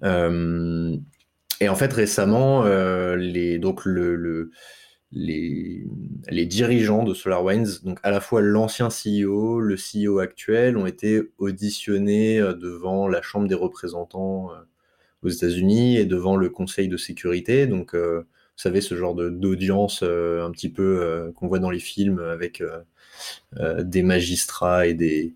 [0.04, 0.96] Euh,
[1.60, 2.64] et en fait récemment,
[3.16, 4.52] les, donc le,
[5.12, 5.86] les,
[6.30, 11.22] les, dirigeants de SolarWinds, donc à la fois l'ancien CEO, le CEO actuel, ont été
[11.38, 14.52] auditionnés devant la Chambre des représentants
[15.24, 17.68] aux États-Unis et devant le Conseil de sécurité.
[17.68, 17.96] Donc
[18.56, 22.20] vous savez, ce genre d'audience euh, un petit peu euh, qu'on voit dans les films
[22.20, 25.34] avec euh, des magistrats et des,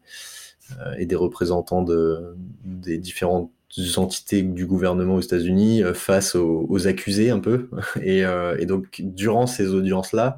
[0.97, 3.51] et des représentants de, des différentes
[3.97, 7.69] entités du gouvernement aux États-Unis face aux, accusés un peu.
[8.01, 8.19] Et,
[8.59, 10.37] et donc, durant ces audiences-là,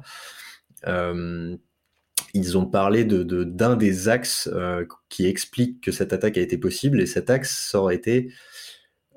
[2.34, 4.50] ils ont parlé d'un de, d'un des axes
[5.08, 8.30] qui explique que cette attaque a été possible, et cet axe ça aurait été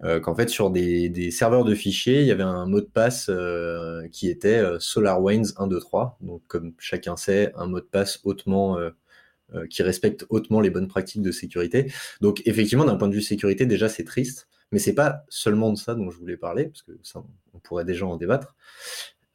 [0.03, 3.27] euh, qu'en fait sur des, serveurs de fichiers, il y avait un mot de passe
[3.29, 6.17] euh, qui était euh, SolarWinds 123.
[6.21, 8.77] Donc comme chacun sait, un mot de passe hautement
[9.69, 11.91] qui respecte hautement les bonnes pratiques de sécurité.
[12.19, 15.77] Donc effectivement, d'un point de vue sécurité, déjà c'est triste, mais c'est pas seulement de
[15.77, 18.55] ça dont je voulais parler, parce que ça, on pourrait déjà en débattre.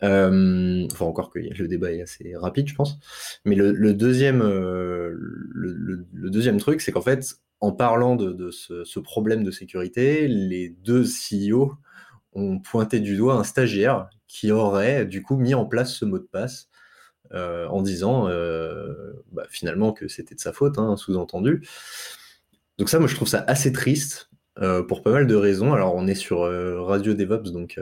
[0.03, 2.99] enfin encore que le débat est assez rapide, je pense.
[3.45, 9.51] Mais le, deuxième, le, deuxième truc, c'est qu'en fait, en parlant de, ce, problème de
[9.51, 11.75] sécurité, les deux CEO
[12.33, 16.19] ont pointé du doigt un stagiaire qui aurait du coup mis en place ce mot
[16.19, 16.69] de passe
[17.33, 21.67] euh, en disant euh, bah, finalement que c'était de sa faute, hein, sous-entendu.
[22.79, 25.73] Donc ça, moi, je trouve ça assez triste euh, pour pas mal de raisons.
[25.75, 26.41] Alors, on est sur
[26.87, 27.79] Radio DevOps, donc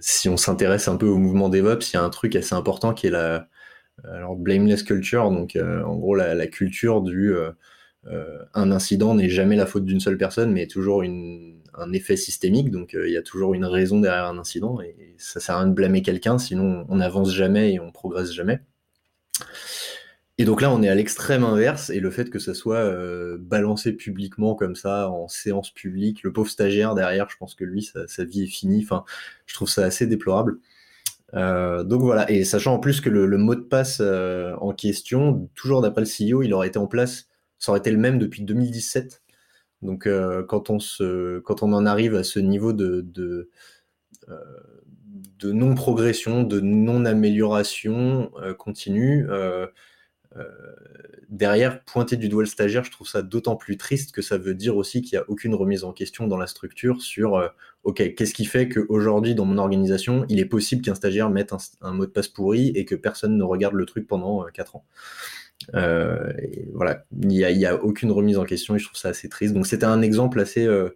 [0.00, 2.94] si on s'intéresse un peu au mouvement DevOps, il y a un truc assez important
[2.94, 3.48] qui est la
[4.36, 7.34] blameless culture, donc en gros la, culture du
[8.54, 11.02] un incident n'est jamais la faute d'une seule personne, mais toujours
[11.78, 12.70] un effet systémique.
[12.70, 15.60] Donc euh, il y a toujours une raison derrière un incident et ça sert à
[15.60, 18.60] rien de blâmer quelqu'un, sinon on n'avance jamais et on progresse jamais.
[20.40, 23.36] Et donc là, on est à l'extrême inverse, et le fait que ça soit euh,
[23.40, 27.82] balancé publiquement comme ça, en séance publique, le pauvre stagiaire derrière, je pense que lui,
[27.82, 28.84] sa, vie est finie.
[28.84, 29.04] Enfin,
[29.46, 30.58] je trouve ça assez déplorable.
[31.32, 36.02] donc voilà, et sachant en plus que le mot de passe en question, toujours d'après
[36.02, 37.27] le CEO, il aurait été en place
[37.58, 39.22] ça aurait été le même depuis 2017.
[39.82, 43.50] Donc euh, quand, on se, quand on en arrive à ce niveau de, de,
[44.28, 44.34] euh,
[45.42, 49.26] non-progression, de non-amélioration euh, continue,
[51.28, 54.54] derrière, pointer du doigt le stagiaire, je trouve ça d'autant plus triste que ça veut
[54.54, 58.34] dire aussi qu'il n'y a aucune remise en question dans la structure sur, OK, qu'est-ce
[58.34, 62.06] qui fait qu'aujourd'hui, dans mon organisation, il est possible qu'un stagiaire mette un, un, mot
[62.06, 64.84] de passe pourri et que personne ne regarde le truc pendant 4 ans
[65.74, 66.32] euh,
[66.72, 69.54] voilà, il n'y a, aucune remise en question et je trouve ça assez triste.
[69.54, 70.90] Donc c'était un exemple assez, euh,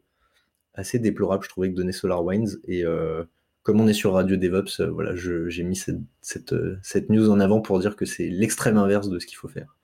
[0.74, 2.58] assez déplorable, je trouvais, que donnait SolarWinds.
[2.66, 3.24] Et euh,
[3.62, 5.76] comme on est sur Radio DevOps, voilà, j'ai mis
[6.20, 9.76] cette, news en avant pour dire que c'est l'extrême inverse de ce qu'il faut faire.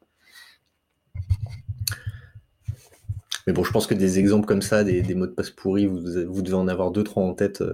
[3.47, 6.43] Mais bon, je pense que des exemples comme ça, des, mots de passe pourris, vous,
[6.43, 7.65] devez en avoir deux, trois en tête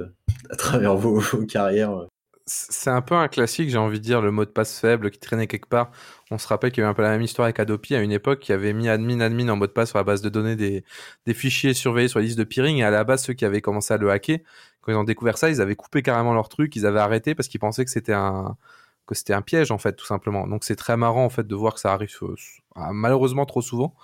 [0.50, 2.06] à travers vos carrières
[2.46, 5.18] c'est un peu un classique, j'ai envie de dire, le mot de passe faible qui
[5.18, 5.90] traînait quelque part.
[6.30, 8.12] On se rappelle qu'il y avait un peu la même histoire avec Adopi à une
[8.12, 10.56] époque qui avait mis admin admin en mot de passe sur la base de données
[10.56, 10.84] des,
[11.34, 12.78] fichiers surveillés sur la liste de peering.
[12.78, 14.40] Et à la base, ceux qui avaient commencé à le hacker,
[14.82, 17.48] quand ils ont découvert ça, ils avaient coupé carrément leur truc, ils avaient arrêté parce
[17.48, 18.56] qu'ils pensaient que c'était un,
[19.06, 20.46] que c'était un piège en fait tout simplement.
[20.46, 22.34] Donc c'est très marrant en fait de voir que ça arrive euh,
[22.92, 23.94] malheureusement trop souvent.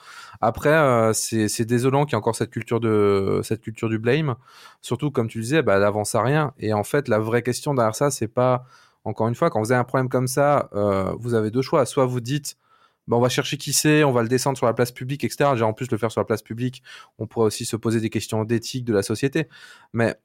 [0.40, 4.36] Après euh, c'est désolant qu'il y ait encore cette culture de cette culture du blame,
[4.82, 6.52] surtout comme tu disais, bah, elle avance à rien.
[6.58, 8.64] Et en fait la vraie question derrière ça c'est pas
[9.04, 11.86] encore une fois quand vous avez un problème comme ça, euh, vous avez deux choix.
[11.86, 12.56] Soit vous dites
[13.08, 15.50] bah, on va chercher qui c'est, on va le descendre sur la place publique, etc.
[15.56, 16.82] J'ai en plus le faire sur la place publique,
[17.18, 19.48] on pourrait aussi se poser des questions d'éthique de la société.
[19.92, 20.16] Mais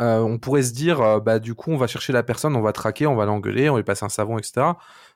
[0.00, 2.62] euh, on pourrait se dire, euh, bah du coup, on va chercher la personne, on
[2.62, 4.66] va traquer, on va l'engueuler, on lui passer un savon, etc.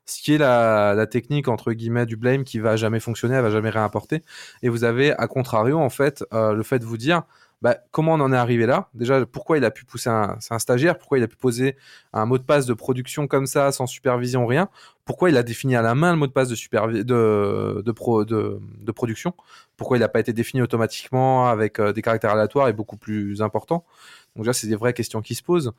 [0.04, 3.50] Ce qui est la, technique entre guillemets du blame qui va jamais fonctionner, elle va
[3.50, 4.22] jamais réimporter.
[4.62, 7.22] Et vous avez, à contrario, en fait, euh, le fait de vous dire,
[7.62, 8.90] bah, comment on en est arrivé là?
[8.92, 10.98] Déjà, pourquoi il a pu pousser un, stagiaire?
[10.98, 11.76] Pourquoi il a pu poser
[12.12, 14.68] un mot de passe de production comme ça, sans supervision, rien?
[15.06, 19.34] Pourquoi il a défini à la main le mot de passe de, de production?
[19.78, 23.86] Pourquoi il n'a pas été défini automatiquement avec des caractères aléatoires et beaucoup plus importants?
[24.36, 25.72] Donc là, c'est des vraies questions qui se posent.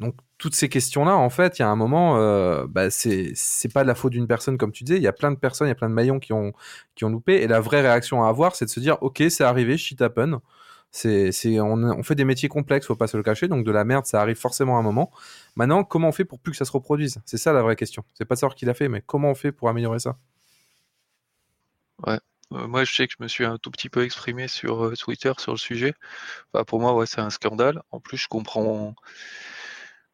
[0.00, 3.72] Donc toutes ces questions-là, en fait, il y a un moment, euh, bah, c'est c'est
[3.72, 4.98] pas de la faute d'une personne comme tu disais.
[4.98, 6.52] Il y a plein de personnes, il y a plein de maillons qui ont
[6.94, 7.42] qui ont loupé.
[7.42, 10.40] Et la vraie réaction à avoir, c'est de se dire, ok, c'est arrivé, shit happen.
[10.92, 13.48] C'est c'est on, fait des métiers complexes, faut pas se le cacher.
[13.48, 15.10] Donc de la merde, ça arrive forcément à un moment.
[15.56, 17.20] Maintenant, comment on fait pour plus que ça se reproduise?
[17.26, 18.04] C'est ça la vraie question.
[18.14, 20.16] C'est pas savoir qui l'a fait, mais comment on fait pour améliorer ça?
[22.06, 22.18] Ouais.
[22.52, 24.94] Euh, moi, je sais que je me suis un tout petit peu exprimé sur euh,
[24.96, 25.94] Twitter sur le sujet.
[26.66, 27.82] pour moi, c'est un scandale.
[27.90, 28.94] En plus, je comprends.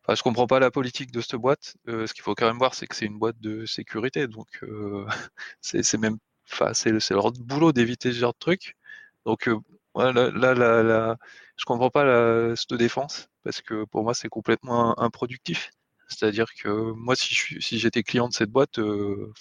[0.08, 1.76] Je comprends pas la politique de cette boîte.
[1.88, 4.48] Euh, ce qu'il faut quand même voir, c'est que c'est une boîte de sécurité, donc
[5.62, 6.18] c'est même,
[6.52, 8.76] enfin, c'est leur boulot d'éviter ce genre de truc.
[9.24, 9.48] Donc
[9.96, 11.16] là, là,
[11.56, 15.70] je comprends pas cette défense parce que pour moi, c'est complètement improductif.
[16.08, 19.32] C'est-à-dire que moi, si si j'étais client de cette boîte, euh,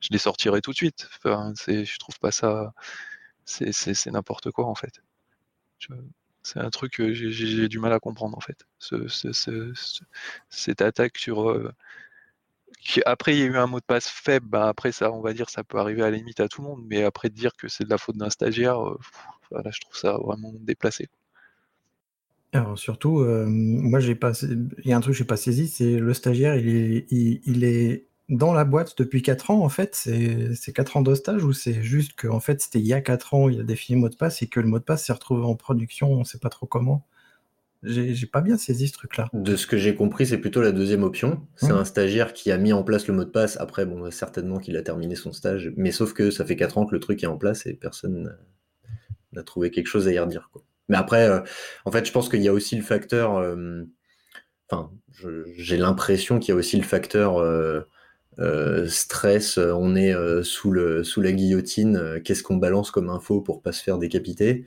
[0.00, 1.08] je les sortirais tout de suite.
[1.24, 2.72] Je trouve pas ça,
[3.44, 5.02] c'est, n'importe quoi en fait.
[6.42, 8.66] c'est un truc que j'ai, du mal à comprendre en fait.
[8.78, 9.72] Ce, ce,
[10.50, 11.72] cette attaque sur euh,
[13.06, 14.46] après, il y a eu un mot de passe faible.
[14.48, 16.68] Bah, après, ça, on va dire, ça peut arriver à la limite à tout le
[16.68, 16.82] monde.
[16.86, 18.98] Mais après, dire que c'est de la faute d'un stagiaire, euh,
[19.70, 21.08] je trouve ça vraiment déplacé.
[22.54, 25.68] Alors surtout, euh, moi j'ai pas il y a un truc que j'ai pas saisi,
[25.68, 29.94] c'est le stagiaire, il est il est dans la boîte depuis 4 ans en fait?
[29.94, 33.00] C'est c'est 4 ans de stage ou c'est juste qu'en fait c'était il y a
[33.00, 35.06] 4 ans, il a défini le mot de passe et que le mot de passe
[35.06, 37.06] s'est retrouvé en production, on sait pas trop comment?
[37.82, 39.28] J'ai j'ai pas bien saisi ce truc-là.
[39.32, 41.40] De ce que j'ai compris, c'est plutôt la deuxième option.
[41.56, 41.76] C'est mmh.
[41.76, 43.56] un stagiaire qui a mis en place le mot de passe.
[43.60, 46.86] Après, bon, certainement qu'il a terminé son stage, mais sauf que ça fait 4 ans
[46.86, 48.36] que le truc est en place et personne
[49.32, 50.62] n'a trouvé quelque chose à y redire, quoi.
[50.88, 51.40] Mais après, euh,
[51.84, 53.36] en fait, je pense qu'il y a aussi le facteur.
[53.36, 53.84] Euh,
[54.70, 54.90] enfin,
[55.56, 59.58] j'ai l'impression qu'il y a aussi le facteur euh, stress.
[59.58, 62.20] On est sous, le, sous la guillotine.
[62.24, 64.64] Qu'est-ce qu'on balance comme info pour pas se faire décapiter?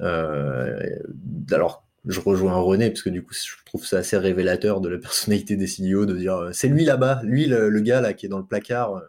[0.00, 4.98] Alors, je rejoins René parce que du coup, je trouve ça assez révélateur de la
[5.00, 8.38] personnalité des CEO de dire c'est lui là-bas, lui le, gars là qui est dans
[8.38, 9.02] le placard,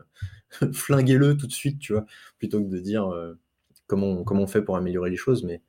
[0.74, 2.06] flinguez-le tout de suite, tu vois,
[2.38, 3.12] plutôt que de dire
[3.88, 5.44] comment, comment on fait pour améliorer les choses.
[5.44, 5.62] Mais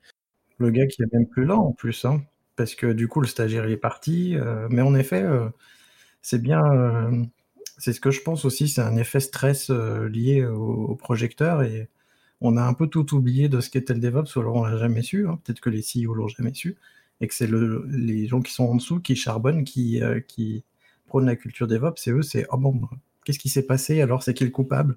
[0.58, 2.22] le gars qui est même plus là en plus, hein,
[2.56, 4.36] parce que du coup le stagiaire est parti.
[4.36, 5.48] Euh, mais en effet, euh,
[6.22, 6.62] c'est bien.
[6.72, 7.24] Euh,
[7.78, 11.88] c'est ce que je pense aussi, c'est un effet stress lié au, projecteur et
[12.40, 15.02] on a un peu tout oublié de ce qu'était le DevOps, alors on l'a jamais
[15.02, 15.28] su.
[15.28, 16.76] Hein, peut-être que les CEO l'ont jamais su
[17.20, 20.64] et que c'est le, les gens qui sont en dessous qui charbonnent, qui, qui
[21.06, 22.06] prônent la culture DevOps.
[22.06, 22.80] Et eux, c'est oh bon,
[23.24, 24.96] qu'est-ce qui s'est passé Alors c'est qui le coupable?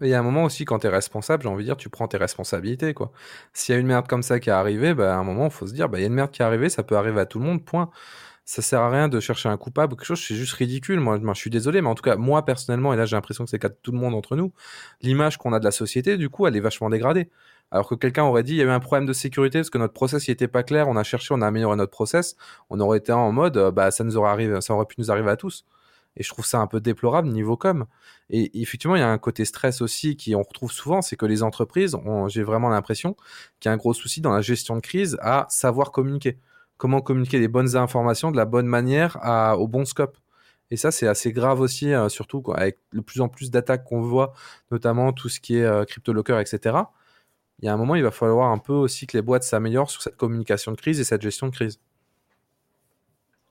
[0.00, 1.88] Il y a un moment aussi, quand tu es responsable, j'ai envie de dire, tu
[1.88, 3.12] prends tes responsabilités, quoi.
[3.52, 5.50] S'il y a une merde comme ça qui est arrivée, bah, à un moment, il
[5.50, 7.20] faut se dire, bah, il y a une merde qui est arrivée, ça peut arriver
[7.20, 7.90] à tout le monde, point.
[8.44, 10.98] Ça sert à rien de chercher un coupable, quelque chose, c'est juste ridicule.
[11.00, 13.50] Moi, je suis désolé, mais en tout cas, moi, personnellement, et là, j'ai l'impression que
[13.50, 14.52] c'est le cas de tout le monde entre nous,
[15.02, 17.30] l'image qu'on a de la société, du coup, elle est vachement dégradée.
[17.70, 19.78] Alors que quelqu'un aurait dit, il y a eu un problème de sécurité parce que
[19.78, 22.36] notre process n'était pas clair, on a cherché, on a amélioré notre process,
[22.68, 25.10] on aurait été en mode, euh, bah, ça nous aurait arrivé, ça aurait pu nous
[25.12, 25.64] arriver à tous.
[26.20, 27.86] Et je trouve ça un peu déplorable niveau com.
[28.28, 31.24] Et effectivement, il y a un côté stress aussi qui on retrouve souvent, c'est que
[31.24, 31.96] les entreprises,
[32.28, 33.16] j'ai vraiment l'impression
[33.58, 36.38] qu'il y a un gros souci dans la gestion de crise à savoir communiquer.
[36.76, 39.16] Comment communiquer les bonnes informations de la bonne manière
[39.58, 40.18] au bon scope.
[40.70, 44.02] Et ça, c'est assez grave aussi, euh, surtout avec de plus en plus d'attaques qu'on
[44.02, 44.34] voit,
[44.70, 46.76] notamment tout ce qui est euh, crypto-locker, etc.
[47.60, 49.90] Il y a un moment, il va falloir un peu aussi que les boîtes s'améliorent
[49.90, 51.80] sur cette communication de crise et cette gestion de crise.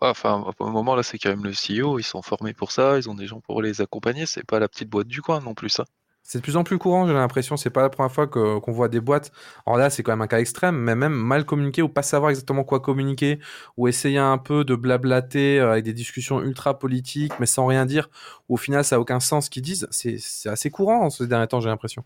[0.02, 3.10] Enfin, au moment là, c'est quand même le CEO, ils sont formés pour ça, ils
[3.10, 5.70] ont des gens pour les accompagner, c'est pas la petite boîte du coin non plus
[5.70, 5.86] ça.
[6.30, 7.58] C'est de plus en plus courant, j'ai l'impression.
[7.58, 9.32] C'est pas la première fois qu'on voit des boîtes.
[9.66, 12.30] Alors là, c'est quand même un cas extrême, mais même mal communiquer ou pas savoir
[12.30, 13.40] exactement quoi communiquer,
[13.78, 17.88] ou essayer un peu de blablater euh, avec des discussions ultra politiques, mais sans rien
[17.88, 18.12] dire.
[18.48, 19.88] Ou au final, ça a aucun sens ce qu'ils disent.
[19.90, 22.04] C'est assez courant en ce dernier temps, j'ai l'impression.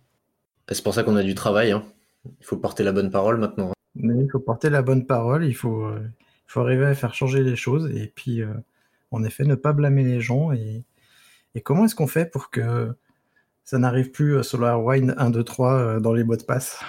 [0.69, 1.71] C'est pour ça qu'on a du travail.
[1.71, 1.83] Hein.
[2.39, 3.73] Il faut porter la bonne parole maintenant.
[3.95, 5.43] Mais il faut porter la bonne parole.
[5.43, 5.99] Il faut, euh,
[6.53, 8.53] faut arriver à faire changer les choses et puis, euh,
[9.11, 10.51] en effet, ne pas blâmer les gens.
[10.51, 10.83] Et,
[11.55, 12.95] et comment est-ce qu'on fait pour que
[13.63, 16.79] ça n'arrive plus SolarWine 1, 2, 3 dans les mots de passe?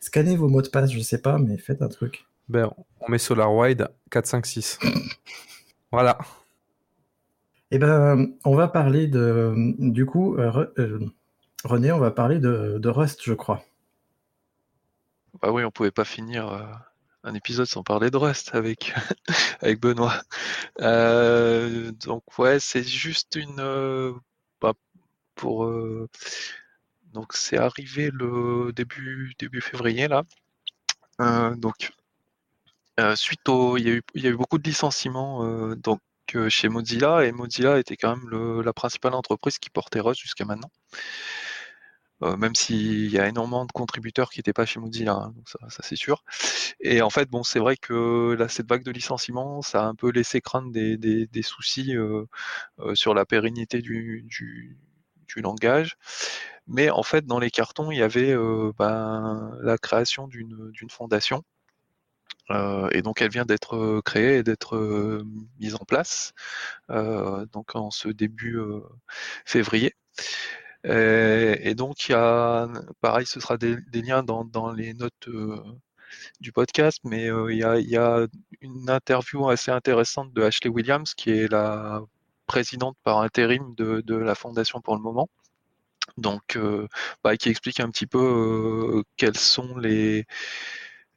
[0.00, 2.26] Scannez vos mots de passe, je sais pas, mais faites un truc.
[2.48, 4.78] Ben, on met SolarWide 4, 5, 6.
[5.92, 6.18] voilà.
[7.70, 9.54] Eh ben, on va parler de.
[9.78, 11.00] Du coup, euh, euh,
[11.64, 13.62] René, on va parler de, Rust, je crois.
[15.42, 16.68] Bah oui, on pouvait pas finir
[17.24, 18.94] un épisode sans parler de Rust avec,
[19.60, 20.22] avec Benoît.
[20.78, 23.60] donc, ouais, c'est juste une
[25.40, 26.06] pour euh,
[27.14, 30.22] donc c'est arrivé le début début février là.
[31.20, 31.92] Euh, donc
[33.00, 36.00] euh, suite au il y, a eu, y a eu beaucoup de licenciements donc
[36.48, 40.70] chez Mozilla et Mozilla était quand même la principale entreprise qui portait Rust jusqu'à maintenant.
[42.20, 45.58] Même s'il y a énormément de contributeurs qui n'étaient pas chez Mozilla, hein, donc ça,
[45.82, 46.24] c'est sûr.
[46.80, 49.94] Et en fait, bon, c'est vrai que là, cette vague de licenciements, ça a un
[49.94, 51.94] peu laissé craindre des, des, soucis
[52.94, 54.26] sur la pérennité du,
[55.34, 55.96] du langage.
[56.66, 61.42] Mais en fait, dans les cartons, il y avait euh, ben, la création d'une fondation.
[62.50, 64.76] Euh, et donc elle vient d'être euh, créée et d'être
[65.60, 66.32] mise en place
[66.88, 68.58] donc en ce début
[69.44, 69.94] février.
[70.84, 72.68] Et, donc il y a
[73.00, 75.28] pareil, ce sera des, liens dans, les notes
[76.40, 78.26] du podcast, mais il y, a, il, y a,
[78.60, 82.02] une interview assez intéressante de Ashley Williams, qui est la
[82.50, 85.28] présidente par intérim de, la fondation pour le moment.
[86.16, 86.88] Donc, euh,
[87.22, 90.26] bah, qui explique un petit peu euh, quels sont les,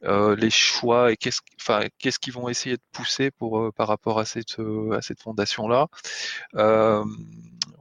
[0.04, 4.58] euh, les choix et qu'est-ce qu'ils vont essayer de pousser pour, par rapport à cette,
[4.92, 5.88] à cette fondation-là.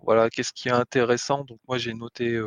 [0.04, 1.44] voilà, qu'est-ce qui est intéressant?
[1.46, 2.40] Donc, moi, j'ai noté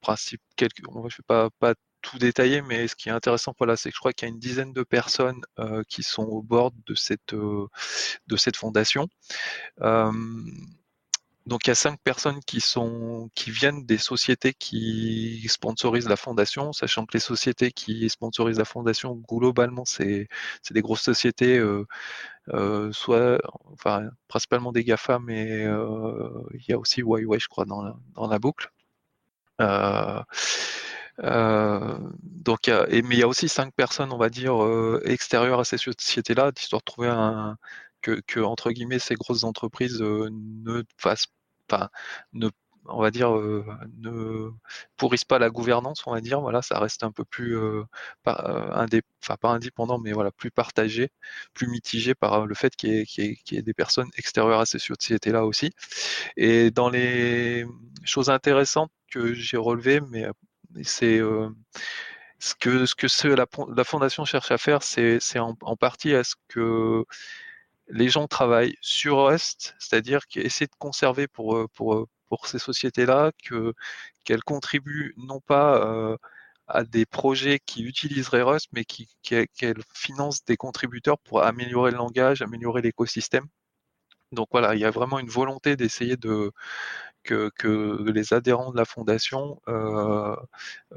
[0.00, 0.82] principe quelques.
[0.86, 3.98] je ne vais pas, tout détailler, mais ce qui est intéressant, voilà, c'est que je
[4.00, 5.40] crois qu'il y a une dizaine de personnes
[5.88, 9.08] qui sont au bord de cette fondation.
[11.46, 16.16] Donc il y a cinq personnes qui sont qui viennent des sociétés qui sponsorisent la
[16.16, 20.28] fondation, sachant que les sociétés qui sponsorisent la fondation globalement c'est
[20.70, 21.62] des grosses sociétés,
[22.92, 23.38] soit
[23.72, 28.26] enfin principalement des GAFA, mais il y a aussi Huawei je crois dans la, dans
[28.26, 28.70] la boucle.
[31.20, 35.60] Euh, donc, et, mais il y a aussi cinq personnes, on va dire, euh, extérieures
[35.60, 37.56] à ces sociétés-là, histoire de trouver un,
[38.26, 41.28] que, entre guillemets, ces grosses entreprises ne fassent
[41.66, 41.90] pas,
[42.86, 44.50] on va dire, ne
[44.96, 46.40] pourrissent pas la gouvernance, on va dire.
[46.40, 47.56] Voilà, ça reste un peu plus,
[48.22, 48.88] pas,
[49.42, 51.10] indépendant, mais voilà, plus partagé,
[51.54, 55.72] plus mitigé par le fait qu'il y, ait des personnes extérieures à ces sociétés-là aussi.
[56.36, 57.66] Et dans les
[58.04, 60.26] choses intéressantes que j'ai relevées, mais
[60.82, 61.20] c'est
[62.38, 67.04] ce que ce que la, fondation cherche à faire, c'est en, partie à ce que
[67.88, 72.58] les gens travaillent sur Rust, c'est-à-dire essaient de conserver pour euh, pour euh, pour ces
[72.58, 73.74] sociétés-là que
[74.24, 76.16] qu'elles contribuent non pas
[76.68, 82.42] à des projets qui utiliseraient Rust, mais qu'elles financent des contributeurs pour améliorer le langage,
[82.42, 83.46] améliorer l'écosystème.
[84.32, 86.52] Donc voilà, il y a vraiment une volonté d'essayer de
[87.24, 90.36] que, les adhérents de la fondation euh,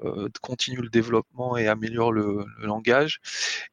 [0.04, 3.20] euh, continuent le développement et améliorent le, langage.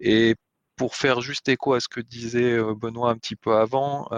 [0.00, 0.36] Et
[0.76, 4.08] pour faire juste écho à ce que disait euh, Benoît un petit peu avant,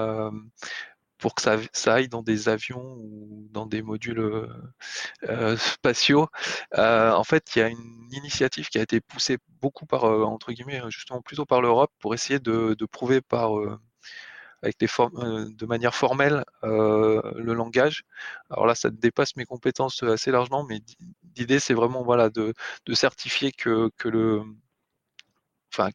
[1.19, 4.49] pour que ça, aille dans des avions ou dans des modules
[5.57, 6.29] spatiaux.
[6.77, 10.83] en fait, il y a une initiative qui a été poussée beaucoup par, entre guillemets,
[10.89, 13.53] justement plutôt par l'Europe pour essayer de, prouver par
[14.63, 18.05] avec des formes de manière formelle le langage.
[18.51, 20.81] Alors là, ça dépasse mes compétences assez largement, mais
[21.37, 22.53] l'idée c'est vraiment voilà de,
[22.87, 24.43] de certifier que, que le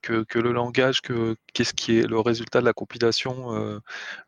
[0.01, 3.79] que, le langage, que qu'est-ce qui est le résultat de la compilation euh,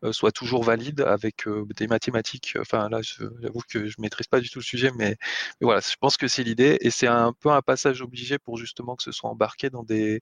[0.03, 2.57] euh, soit toujours valide avec euh, des mathématiques.
[2.59, 5.17] Enfin là, j'avoue que je maîtrise pas du tout le sujet, mais,
[5.61, 8.95] voilà, je pense que c'est l'idée et c'est un peu un passage obligé pour justement
[8.95, 10.21] que ce soit embarqué dans des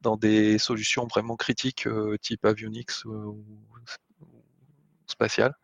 [0.00, 1.88] dans des solutions vraiment critiques
[2.22, 3.44] type avionics ou,
[5.06, 5.54] spatial.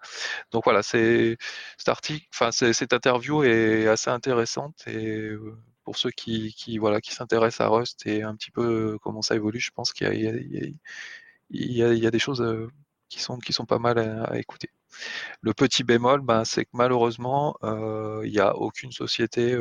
[0.52, 1.36] Donc voilà, c'est
[1.78, 5.30] cette interview est assez intéressante et
[5.86, 9.36] pour ceux qui, voilà, qui s'intéressent à Rust et un petit peu euh, comment ça
[9.36, 10.08] évolue, je pense qu'il
[11.50, 12.68] y, a, des choses euh,
[13.08, 14.68] qui sont, qui sont pas mal à, écouter.
[15.42, 19.52] Le petit bémol, ben, c'est que malheureusement, euh, il n'y a aucune société,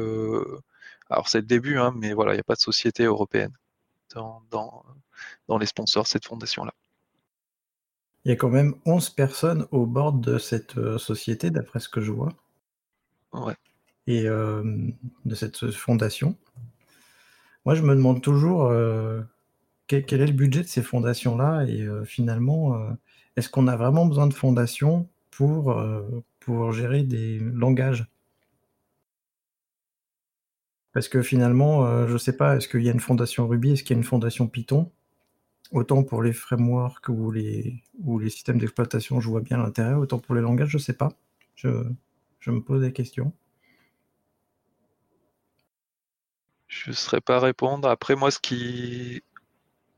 [1.12, 3.54] alors c'est le début, hein, mais voilà, il n'y a pas de société européenne
[4.16, 4.42] dans,
[5.48, 6.74] dans, les sponsors de cette fondation-là.
[8.24, 12.02] Il y a quand même 11 personnes au bord de cette société, d'après ce que
[12.02, 12.34] je vois.
[13.32, 13.54] Ouais
[14.08, 16.36] et de cette fondation.
[17.66, 18.72] Moi, je me demande toujours
[19.88, 22.80] quel, est le budget de ces fondations-là et finalement,
[23.36, 25.76] est-ce qu'on a vraiment besoin de fondations pour,
[26.40, 28.08] pour gérer des langages?
[30.94, 33.84] Parce que finalement, je ne sais pas, est-ce qu'il y a une fondation Ruby, est-ce
[33.84, 34.92] qu'il y a une fondation Python?
[35.72, 40.20] Autant pour les frameworks ou les, ou les systèmes d'exploitation, je vois bien l'intérêt, autant
[40.20, 41.12] pour les langages, je ne sais pas.
[41.56, 41.70] Je,
[42.40, 43.34] je me pose des questions.
[46.76, 47.88] Je ne saurais pas répondre.
[47.90, 49.24] Après, moi, ce qui,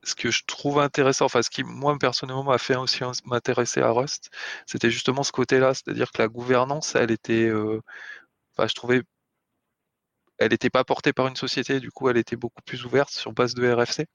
[0.03, 3.91] ce que je trouve intéressant, enfin, ce qui, moi, personnellement, m'a fait aussi m'intéresser à
[3.91, 4.29] Rust,
[4.67, 5.73] c'était justement ce côté-là.
[5.73, 7.81] C'est-à-dire que la gouvernance, elle était, euh,
[8.57, 9.03] enfin, je trouvais,
[10.39, 13.33] elle n'était pas portée par une société, du coup, elle était beaucoup plus ouverte sur
[13.33, 14.07] base de RFC.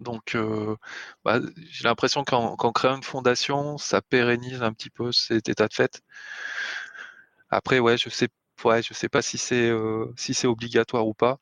[0.00, 0.76] Donc, euh,
[1.24, 1.40] bah,
[1.70, 6.02] j'ai l'impression qu'en créant une fondation, ça pérennise un petit peu cet état de fait.
[7.50, 8.28] Après, ouais, je sais,
[8.64, 11.38] ouais, je sais pas si c'est euh, si c'est obligatoire ou pas.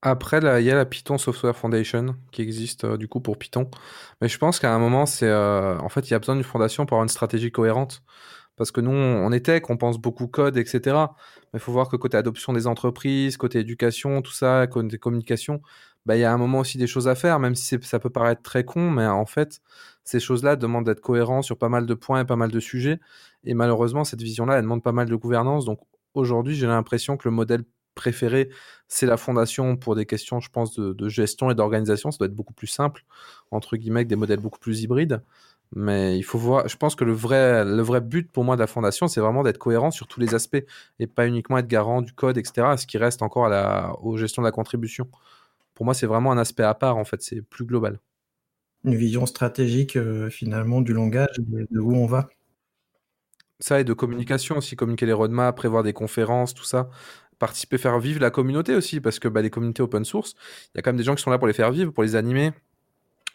[0.00, 3.68] Après, il y a la Python Software Foundation qui existe euh, du coup pour Python.
[4.20, 6.44] Mais je pense qu'à un moment, c'est euh, en fait, il y a besoin d'une
[6.44, 8.02] fondation pour avoir une stratégie cohérente.
[8.56, 10.96] Parce que nous, on est tech, on pense beaucoup code, etc.
[11.52, 15.62] Mais il faut voir que côté adoption des entreprises, côté éducation, tout ça, côté communication,
[16.06, 18.10] bah, il y a un moment aussi des choses à faire, même si ça peut
[18.10, 19.60] paraître très con, mais en fait,
[20.08, 22.98] ces choses-là demandent d'être cohérents sur pas mal de points et pas mal de sujets.
[23.44, 25.66] Et malheureusement, cette vision-là, elle demande pas mal de gouvernance.
[25.66, 25.80] Donc
[26.14, 27.62] aujourd'hui, j'ai l'impression que le modèle
[27.94, 28.48] préféré,
[28.86, 32.10] c'est la fondation pour des questions, je pense, de, gestion et d'organisation.
[32.10, 33.04] Ça doit être beaucoup plus simple,
[33.50, 35.22] entre guillemets, des modèles beaucoup plus hybrides.
[35.76, 38.60] Mais il faut voir, je pense que le vrai, le vrai but pour moi de
[38.60, 40.64] la fondation, c'est vraiment d'être cohérent sur tous les aspects
[41.00, 44.16] et pas uniquement être garant du code, etc., ce qui reste encore à la, aux
[44.16, 45.06] gestions de la contribution.
[45.74, 48.00] Pour moi, c'est vraiment un aspect à part, en fait, c'est plus global.
[48.84, 52.28] Une vision stratégique, euh, finalement, du langage, de où on va.
[53.60, 56.90] Ça et de communication aussi, communiquer les roadmaps, prévoir des conférences, tout ça
[57.38, 60.34] participer, faire vivre la communauté aussi, parce que bah, les communautés open source,
[60.74, 62.02] il y a quand même des gens qui sont là pour les faire vivre, pour
[62.02, 62.52] les animer,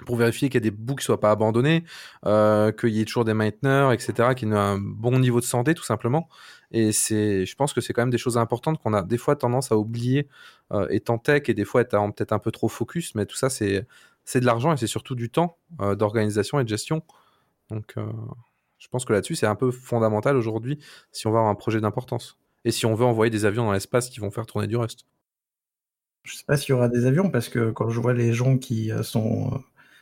[0.05, 1.83] pour vérifier qu'il y a des bouts qui ne soient pas abandonnés,
[2.25, 5.73] euh, qu'il y ait toujours des mainteneurs, etc., qui aient un bon niveau de santé,
[5.73, 6.27] tout simplement.
[6.71, 9.71] Et je pense que c'est quand même des choses importantes qu'on a des fois tendance
[9.71, 10.27] à oublier
[10.71, 13.49] euh, étant tech et des fois être peut-être un peu trop focus, mais tout ça,
[13.49, 13.85] c'est,
[14.25, 17.03] c'est de l'argent et c'est surtout du temps euh, d'organisation et de gestion.
[17.69, 17.95] Donc,
[18.77, 20.77] je pense que là-dessus, c'est un peu fondamental aujourd'hui
[21.11, 23.71] si on va avoir un projet d'importance et si on veut envoyer des avions dans
[23.71, 25.05] l'espace qui vont faire tourner du Rust.
[26.23, 28.33] Je ne sais pas s'il y aura des avions parce que quand je vois les
[28.33, 29.57] gens qui euh, sont, euh,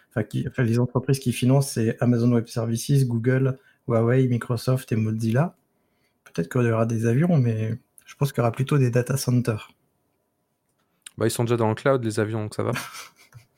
[0.09, 3.57] enfin, qui, enfin les entreprises qui financent, c'est Amazon Web Services, Google,
[3.87, 5.55] Huawei, Microsoft et Mozilla.
[6.23, 9.17] Peut-être qu'il y aura des avions, mais je pense qu'il y aura plutôt des data
[9.17, 9.71] centers.
[11.17, 12.71] Bah, ils sont déjà dans le cloud, les avions, donc ça va.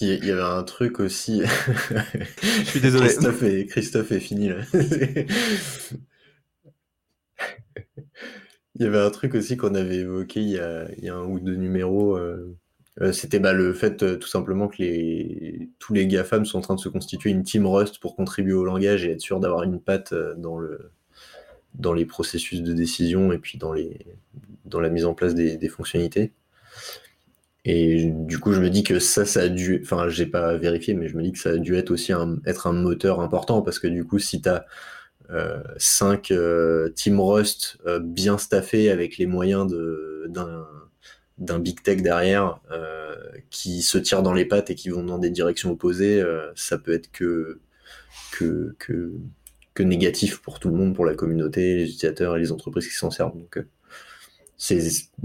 [0.00, 1.42] Il y avait un truc aussi.
[2.42, 3.06] je suis désolé.
[3.06, 4.56] Christophe est, Christophe est fini là.
[8.78, 11.14] Il y avait un truc aussi qu'on avait évoqué il y, a, il y, a,
[11.14, 12.16] un ou deux numéros.
[12.16, 12.54] Euh,
[13.00, 16.60] euh, c'était bah, le fait euh, tout simplement que les, tous les GAFAM sont en
[16.60, 19.62] train de se constituer une team Rust pour contribuer au langage et être sûr d'avoir
[19.62, 20.92] une patte dans, le,
[21.74, 24.06] dans les processus de décision et puis dans, les,
[24.66, 26.32] dans la mise en place des, des fonctionnalités.
[27.68, 30.94] Et du coup, je me dis que ça, ça a dû, enfin, j'ai pas vérifié,
[30.94, 33.60] mais je me dis que ça a dû être aussi un, être un moteur important
[33.60, 34.66] parce que du coup, si tu as
[35.78, 39.66] 5 euh, euh, Team Rust euh, bien staffés avec les moyens
[41.38, 42.60] d'un big tech derrière
[43.50, 46.22] qui se tirent dans les pattes et qui vont dans des directions opposées,
[46.54, 47.60] ça peut être que,
[48.30, 49.12] que, que,
[49.74, 52.94] que, négatif pour tout le monde, pour la communauté, les utilisateurs et les entreprises qui
[52.94, 53.36] s'en servent.
[53.36, 53.58] Donc,
[54.56, 54.80] c'est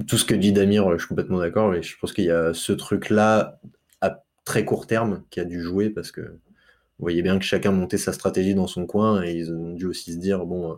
[0.08, 2.54] tout ce que dit Damir, je suis complètement d'accord, mais je pense qu'il y a
[2.54, 3.60] ce truc-là
[4.44, 7.98] très court terme qui a dû jouer parce que vous voyez bien que chacun montait
[7.98, 10.76] sa stratégie dans son coin et ils ont dû aussi se dire bon, euh,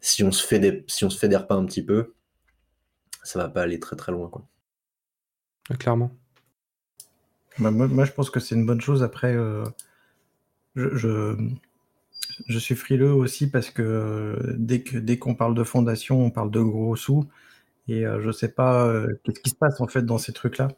[0.00, 2.14] si on se fait des, si on se fédère pas un petit peu,
[3.22, 4.46] ça va pas aller très très loin quoi.
[5.78, 6.10] Clairement.
[7.58, 9.02] Bah, moi, je pense que c'est une bonne chose.
[9.02, 9.64] Après, euh,
[10.76, 11.36] je,
[12.46, 16.30] je, suis frileux aussi parce que euh, dès que dès qu'on parle de fondation, on
[16.30, 17.26] parle de gros sous.
[17.88, 18.92] Et je je sais pas
[19.24, 20.68] qu'est-ce qui se passe en fait dans ces trucs-là.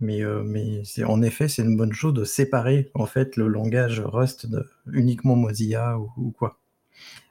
[0.00, 4.00] Mais, euh, mais en effet, c'est une bonne chose de séparer en fait le langage
[4.00, 4.46] Rust
[4.92, 6.58] uniquement Mozilla ou, quoi.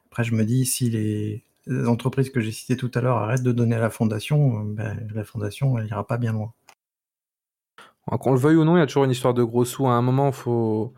[0.07, 1.43] Après, je me dis si les,
[1.87, 5.07] entreprises que j'ai citées tout à l'heure arrêtent de donner à la fondation, euh, ben,
[5.13, 6.53] la fondation elle ira pas bien loin.
[8.19, 9.87] Qu'on le veuille ou non, il y a toujours une histoire de gros sous.
[9.87, 10.93] À un moment, faut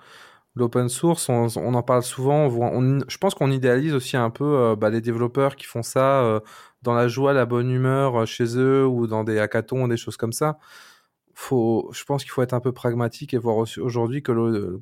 [0.56, 2.50] l'open source, on, en parle souvent.
[3.08, 6.42] Je pense qu'on idéalise aussi un peu euh, bah, les développeurs qui font ça
[6.88, 10.34] dans la joie, la bonne humeur chez eux ou dans des hackathons, des choses comme
[10.34, 10.58] ça
[11.40, 14.32] faut, je pense qu'il faut être un peu pragmatique et voir aujourd'hui que,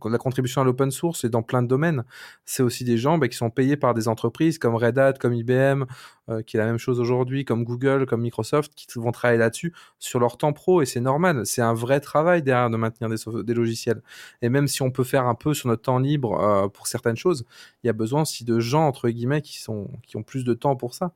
[0.07, 2.05] la contribution à l'open source est dans plein de domaines.
[2.45, 5.33] C'est aussi des gens bah, qui sont payés par des entreprises comme Red Hat, comme
[5.33, 5.83] IBM,
[6.29, 9.73] euh, qui est la même chose aujourd'hui, comme Google, comme Microsoft, qui vont travailler là-dessus
[9.99, 11.45] sur leur temps pro et c'est normal.
[11.45, 14.01] C'est un vrai travail derrière de maintenir des, des, logiciels.
[14.41, 17.17] Et même si on peut faire un peu sur notre temps libre euh, pour certaines
[17.17, 17.45] choses,
[17.83, 20.53] il y a besoin aussi de gens entre guillemets qui sont qui ont plus de
[20.53, 21.11] temps pour ça.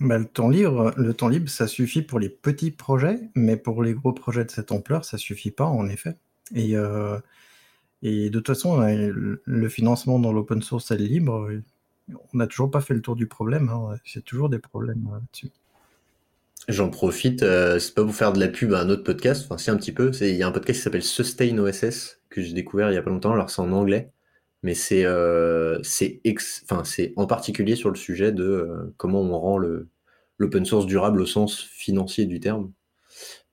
[0.00, 3.82] Bah, le temps libre, le temps libre, ça suffit pour les petits projets, mais pour
[3.82, 6.16] les gros projets de cette ampleur, ça suffit pas en effet.
[6.54, 7.18] Et, euh,
[8.02, 11.50] et de toute façon, le financement dans l'open source est libre.
[12.32, 13.68] On n'a toujours pas fait le tour du problème.
[13.68, 13.96] Hein.
[14.04, 15.50] C'est toujours des problèmes euh, là-dessus.
[16.68, 19.56] J'en profite, euh, c'est pas pour faire de la pub à un autre podcast, enfin
[19.56, 20.10] c'est un petit peu.
[20.20, 23.02] Il y a un podcast qui s'appelle Sustain OSS que j'ai découvert il y a
[23.02, 23.32] pas longtemps.
[23.32, 24.10] Alors c'est en anglais,
[24.62, 26.20] mais c'est euh, c'est
[27.16, 29.58] en particulier sur le sujet de euh, comment on rend
[30.38, 32.72] l'open source durable au sens financier du terme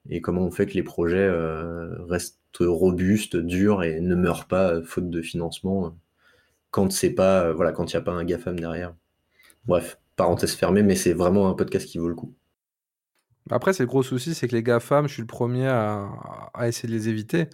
[0.09, 4.81] et comment on fait que les projets euh, restent robustes, durs et ne meurent pas
[4.81, 5.95] faute de financement
[6.71, 8.93] quand quand il n'y a pas un GAFAM derrière.
[9.65, 12.33] Bref, parenthèse fermée, mais c'est vraiment un podcast qui vaut le coup.
[13.49, 16.87] Après, c'est le gros souci, c'est que les GAFAM, je suis le premier à essayer
[16.87, 17.47] de les éviter.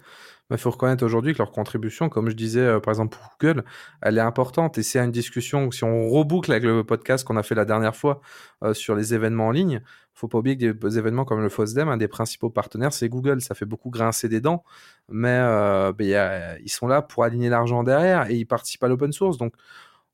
[0.52, 3.64] Il faut reconnaître aujourd'hui que leur contribution, comme je disais euh, par exemple pour Google,
[4.02, 4.76] elle est importante.
[4.78, 7.96] Et c'est une discussion, si on reboucle avec le podcast qu'on a fait la dernière
[7.96, 8.20] fois
[8.62, 9.80] euh, sur les événements en ligne,
[10.14, 13.40] faut pas oublier que des événements comme le FOSDEM, un des principaux partenaires, c'est Google.
[13.40, 14.62] Ça fait beaucoup grincer des dents,
[15.08, 19.12] mais euh, ben, ils sont là pour aligner l'argent derrière et ils participent à l'open
[19.12, 19.38] source.
[19.38, 19.54] Donc,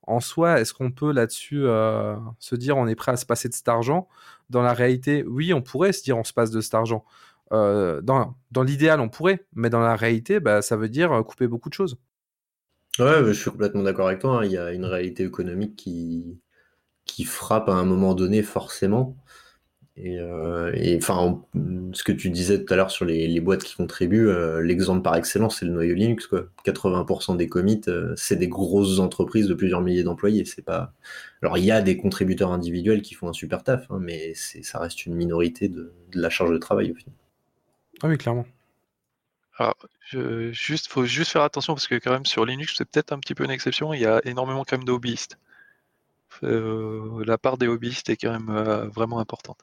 [0.02, 1.64] en soi, est-ce qu'on peut là-dessus
[2.38, 4.08] se dire on est prêt à se passer de cet argent?
[4.48, 7.04] Dans la réalité, oui, on pourrait se dire on se passe de cet argent.
[7.52, 11.46] Euh, dans, l'idéal, on pourrait, mais dans la réalité, bah, ça veut dire euh, couper
[11.46, 11.96] beaucoup de choses.
[12.98, 14.40] Ouais, je suis complètement d'accord avec toi.
[14.40, 14.44] Hein.
[14.44, 16.40] Il y a une réalité économique qui,
[17.24, 19.16] frappe à un moment donné, forcément.
[19.96, 21.42] Et, euh, enfin,
[21.92, 24.30] ce que tu disais tout à l'heure sur les, boîtes qui contribuent,
[24.62, 26.26] l'exemple par excellence, c'est le noyau Linux.
[26.26, 26.48] Quoi.
[26.64, 27.80] 80% des commits,
[28.16, 30.44] c'est des grosses entreprises de plusieurs milliers d'employés.
[30.64, 30.92] Pas.
[31.42, 34.78] Alors, il y a des contributeurs individuels qui font un super taf, hein, mais ça
[34.78, 37.14] reste une minorité de la charge de travail au final.
[38.02, 38.46] Ah oui, clairement.
[39.56, 39.76] Alors,
[40.06, 43.18] je, juste, faut juste faire attention parce que quand même sur Linux, c'est peut-être un
[43.18, 43.92] petit peu une exception.
[43.92, 45.38] Il y a énormément quand même de hobbyistes.
[46.44, 49.58] Euh, la part des hobbyistes est quand même euh, vraiment importante.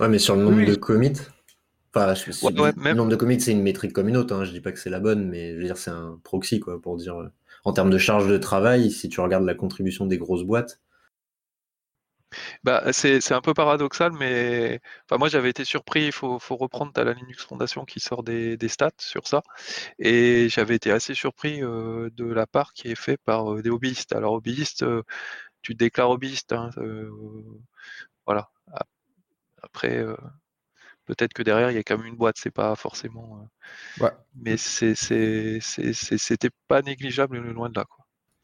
[0.00, 1.12] Ouais, mais sur le nombre de commits,
[1.94, 4.34] enfin, le nombre de commits, c'est une métrique comme une autre.
[4.34, 4.44] Hein.
[4.44, 6.80] Je dis pas que c'est la bonne, mais je veux dire, c'est un proxy quoi,
[6.80, 7.16] pour dire.
[7.16, 7.28] Euh,
[7.64, 10.80] en termes de charge de travail, si tu regardes la contribution des grosses boîtes,
[12.64, 16.06] bah, c'est un peu paradoxal, mais enfin, moi j'avais été surpris.
[16.06, 19.42] Il faut, faut reprendre à la Linux Foundation qui sort des, des stats sur ça,
[19.98, 23.70] et j'avais été assez surpris euh, de la part qui est faite par euh, des
[23.70, 24.14] hobbyistes.
[24.14, 25.02] Alors hobbyiste, euh,
[25.62, 26.70] tu te déclares hobbyiste, hein,
[28.26, 28.50] voilà.
[29.62, 30.04] Après,
[31.06, 33.48] peut-être que derrière il y a quand même une boîte, c'est pas forcément.
[34.00, 34.10] Ouais.
[34.34, 35.60] Mais c'était
[36.68, 37.84] pas négligeable loin de là.
[37.84, 38.01] Quoi.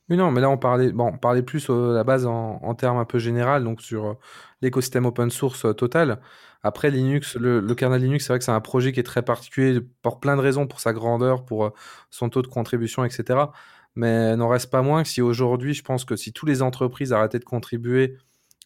[0.09, 2.75] Oui, non, mais là, on parlait, bon, on parlait plus euh, à la base en,
[2.75, 4.15] termes un peu général, donc sur euh,
[4.63, 6.21] l'écosystème open source euh, total.
[6.63, 9.81] Après, Linux, le, kernel Linux, c'est vrai que c'est un projet qui est très particulier
[10.03, 11.73] pour plein de raisons, pour sa grandeur, pour
[12.11, 13.51] son taux de contribution, etc.
[13.95, 17.13] Mais n'en reste pas moins que si aujourd'hui, je pense que si toutes les entreprises
[17.13, 18.17] arrêtaient de contribuer,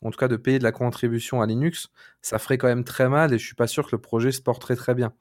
[0.03, 1.90] en tout cas de payer de la contribution à Linux,
[2.22, 4.43] ça ferait quand même très mal et je suis pas sûr que le projet se
[4.43, 5.12] porterait très bien.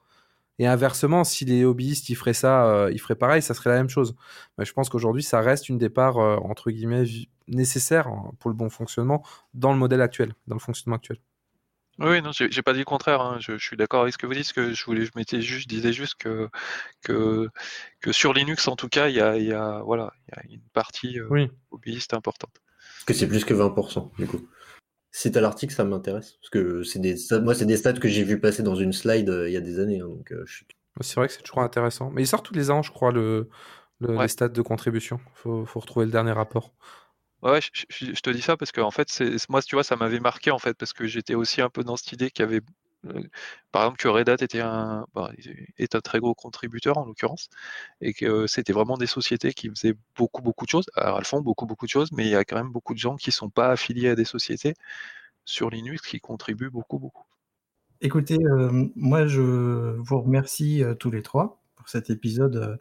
[0.62, 3.78] Et inversement, si les hobbyistes ils feraient ça, euh, ils feraient pareil, ça serait la
[3.78, 4.16] même chose.
[4.60, 7.06] Mais je pense qu'aujourd'hui, ça reste une des parts euh, entre guillemets
[7.48, 11.18] nécessaires hein, pour le bon fonctionnement dans le modèle actuel, dans le fonctionnement actuel.
[11.98, 13.22] Oui, non, j'ai pas dit le contraire.
[13.22, 13.38] Hein.
[13.40, 14.54] Je, suis d'accord avec ce que vous dites.
[14.54, 16.48] Que je voulais, je m'étais juste, disais juste que,
[17.02, 17.50] que
[18.00, 20.54] que sur Linux, en tout cas, il y a, y a voilà, il y a
[20.54, 22.62] une partie euh, hobbyiste importante.
[23.08, 24.48] Que c'est plus que 20% du coup.
[25.12, 26.34] C'est à l'article, ça m'intéresse.
[26.42, 29.30] Parce que c'est des moi, c'est des stats que j'ai vu passer dans une slide
[29.30, 30.00] euh, il y a des années.
[30.00, 30.46] Hein, donc, euh,
[31.02, 32.12] C'est vrai que c'est toujours intéressant.
[32.12, 33.50] Mais il sort tous les ans, je crois, le,
[34.00, 34.24] le Ouais.
[34.24, 35.20] les stats de contribution.
[35.36, 36.74] Faut, faut retrouver le dernier rapport.
[37.42, 39.76] Ouais, ouais, je, je- je te dis ça parce que en fait, c'est moi, tu
[39.76, 42.30] vois, ça m'avait marqué en fait parce que j'étais aussi un peu dans cette idée
[42.32, 42.62] qu'il y avait,
[43.72, 45.32] par exemple, que Red Hat était un, bah,
[45.78, 47.50] est un très gros contributeur en l'occurrence,
[48.02, 50.86] et que euh, c'était vraiment des sociétés qui faisaient beaucoup beaucoup de choses.
[50.96, 53.00] Alors elles font beaucoup beaucoup de choses, mais il y a quand même beaucoup de
[53.00, 54.76] gens qui sont pas affiliés à des sociétés
[55.46, 57.26] sur Linux qui contribuent beaucoup beaucoup.
[58.02, 62.78] Écoutez, euh, moi je vous remercie euh, tous les trois pour cet épisode euh,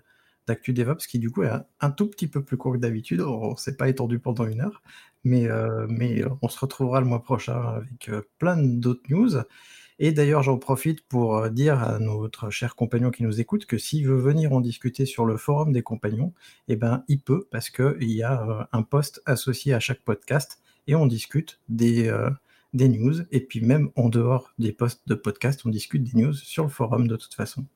[0.46, 1.50] d'Actu DevOps qui du coup est
[1.80, 3.20] un, tout petit peu plus court que d'habitude.
[3.20, 4.82] On s'est pas étendu pendant une heure,
[5.24, 9.36] mais, euh, mais on se retrouvera le mois prochain avec euh, plein d'autres news.
[10.02, 13.76] Et d'ailleurs, j'en profite pour euh, dire à notre cher compagnon qui nous écoute que
[13.76, 16.32] s'il veut venir en discuter sur le forum des compagnons,
[16.68, 20.62] eh ben, il peut parce qu'il y a euh, un post associé à chaque podcast
[20.86, 22.30] et on discute des, euh,
[22.72, 23.12] des news.
[23.30, 26.70] Et puis même en dehors des posts de podcast, on discute des news sur le
[26.70, 27.66] forum de toute façon.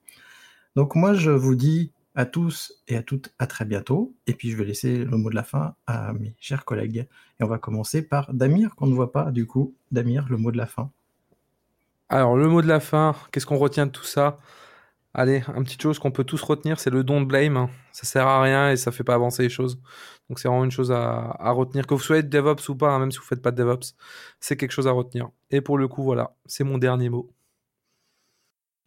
[0.77, 4.15] Donc moi, je vous dis à tous et à toutes à très bientôt.
[4.27, 7.07] Et puis je vais laisser le mot de la fin à mes chers collègues.
[7.39, 9.75] Et on va commencer par Damir, qu'on ne voit pas du coup.
[9.91, 10.91] Damir, le mot de la fin.
[12.09, 14.39] Alors, le mot de la fin, qu'est-ce qu'on retient de tout ça?
[15.15, 17.69] Allez, une petite chose qu'on peut tous retenir, c'est le don de blame.
[17.93, 19.81] Ça sert à rien et ça fait pas avancer les choses.
[20.29, 21.87] Donc, c'est vraiment une chose à, retenir.
[21.87, 23.95] Que vous soyez DevOps ou pas, hein, même si vous faites pas de DevOps,
[24.41, 25.31] c'est quelque chose à retenir.
[25.51, 27.33] Et pour le coup, voilà, c'est mon dernier mot.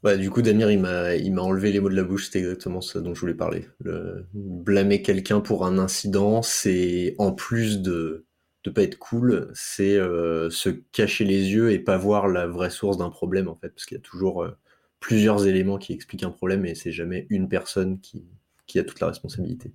[0.04, 3.02] Bah, du coup, Damir, il m'a, enlevé les mots de la bouche, c'était exactement ça
[3.02, 3.68] dont je voulais parler.
[3.80, 8.27] Le, blâmer quelqu'un pour un incident, c'est, en plus de,
[8.68, 12.70] de pas être cool, c'est euh, se cacher les yeux et pas voir la vraie
[12.70, 14.58] source d'un problème, en fait, parce qu'il y a toujours euh,
[15.00, 18.26] plusieurs éléments qui expliquent un problème et c'est jamais une personne qui,
[18.66, 19.72] qui a toute la responsabilité.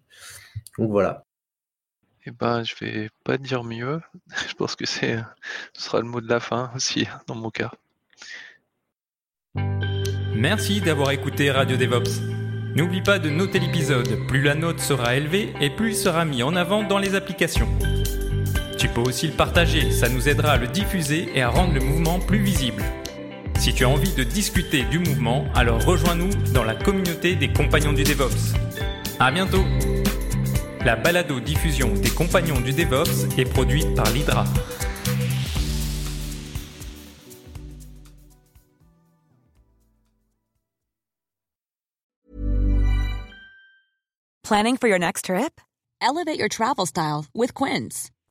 [0.78, 1.24] Donc voilà.
[2.26, 4.00] Et ben, je vais pas dire mieux.
[4.48, 5.18] Je pense que c'est,
[5.72, 7.72] ce sera le mot de la fin aussi dans mon cas.
[10.34, 12.20] Merci d'avoir écouté Radio DevOps.
[12.76, 16.42] N'oublie pas de noter l'épisode, plus la note sera élevée et plus il sera mis
[16.42, 17.68] en avant dans les applications.
[18.82, 21.78] Tu peux aussi le partager, ça nous aidera à le diffuser et à rendre le
[21.78, 22.82] mouvement plus visible.
[23.60, 27.92] Si tu as envie de discuter du mouvement, alors rejoins-nous dans la communauté des compagnons
[27.92, 28.56] du DevOps.
[29.20, 29.64] À bientôt
[30.84, 34.46] La balado-diffusion des compagnons du DevOps est produite par l'Hydra.
[44.42, 45.60] Planning for your next trip?
[46.00, 48.11] Elevate your travel style with Quince.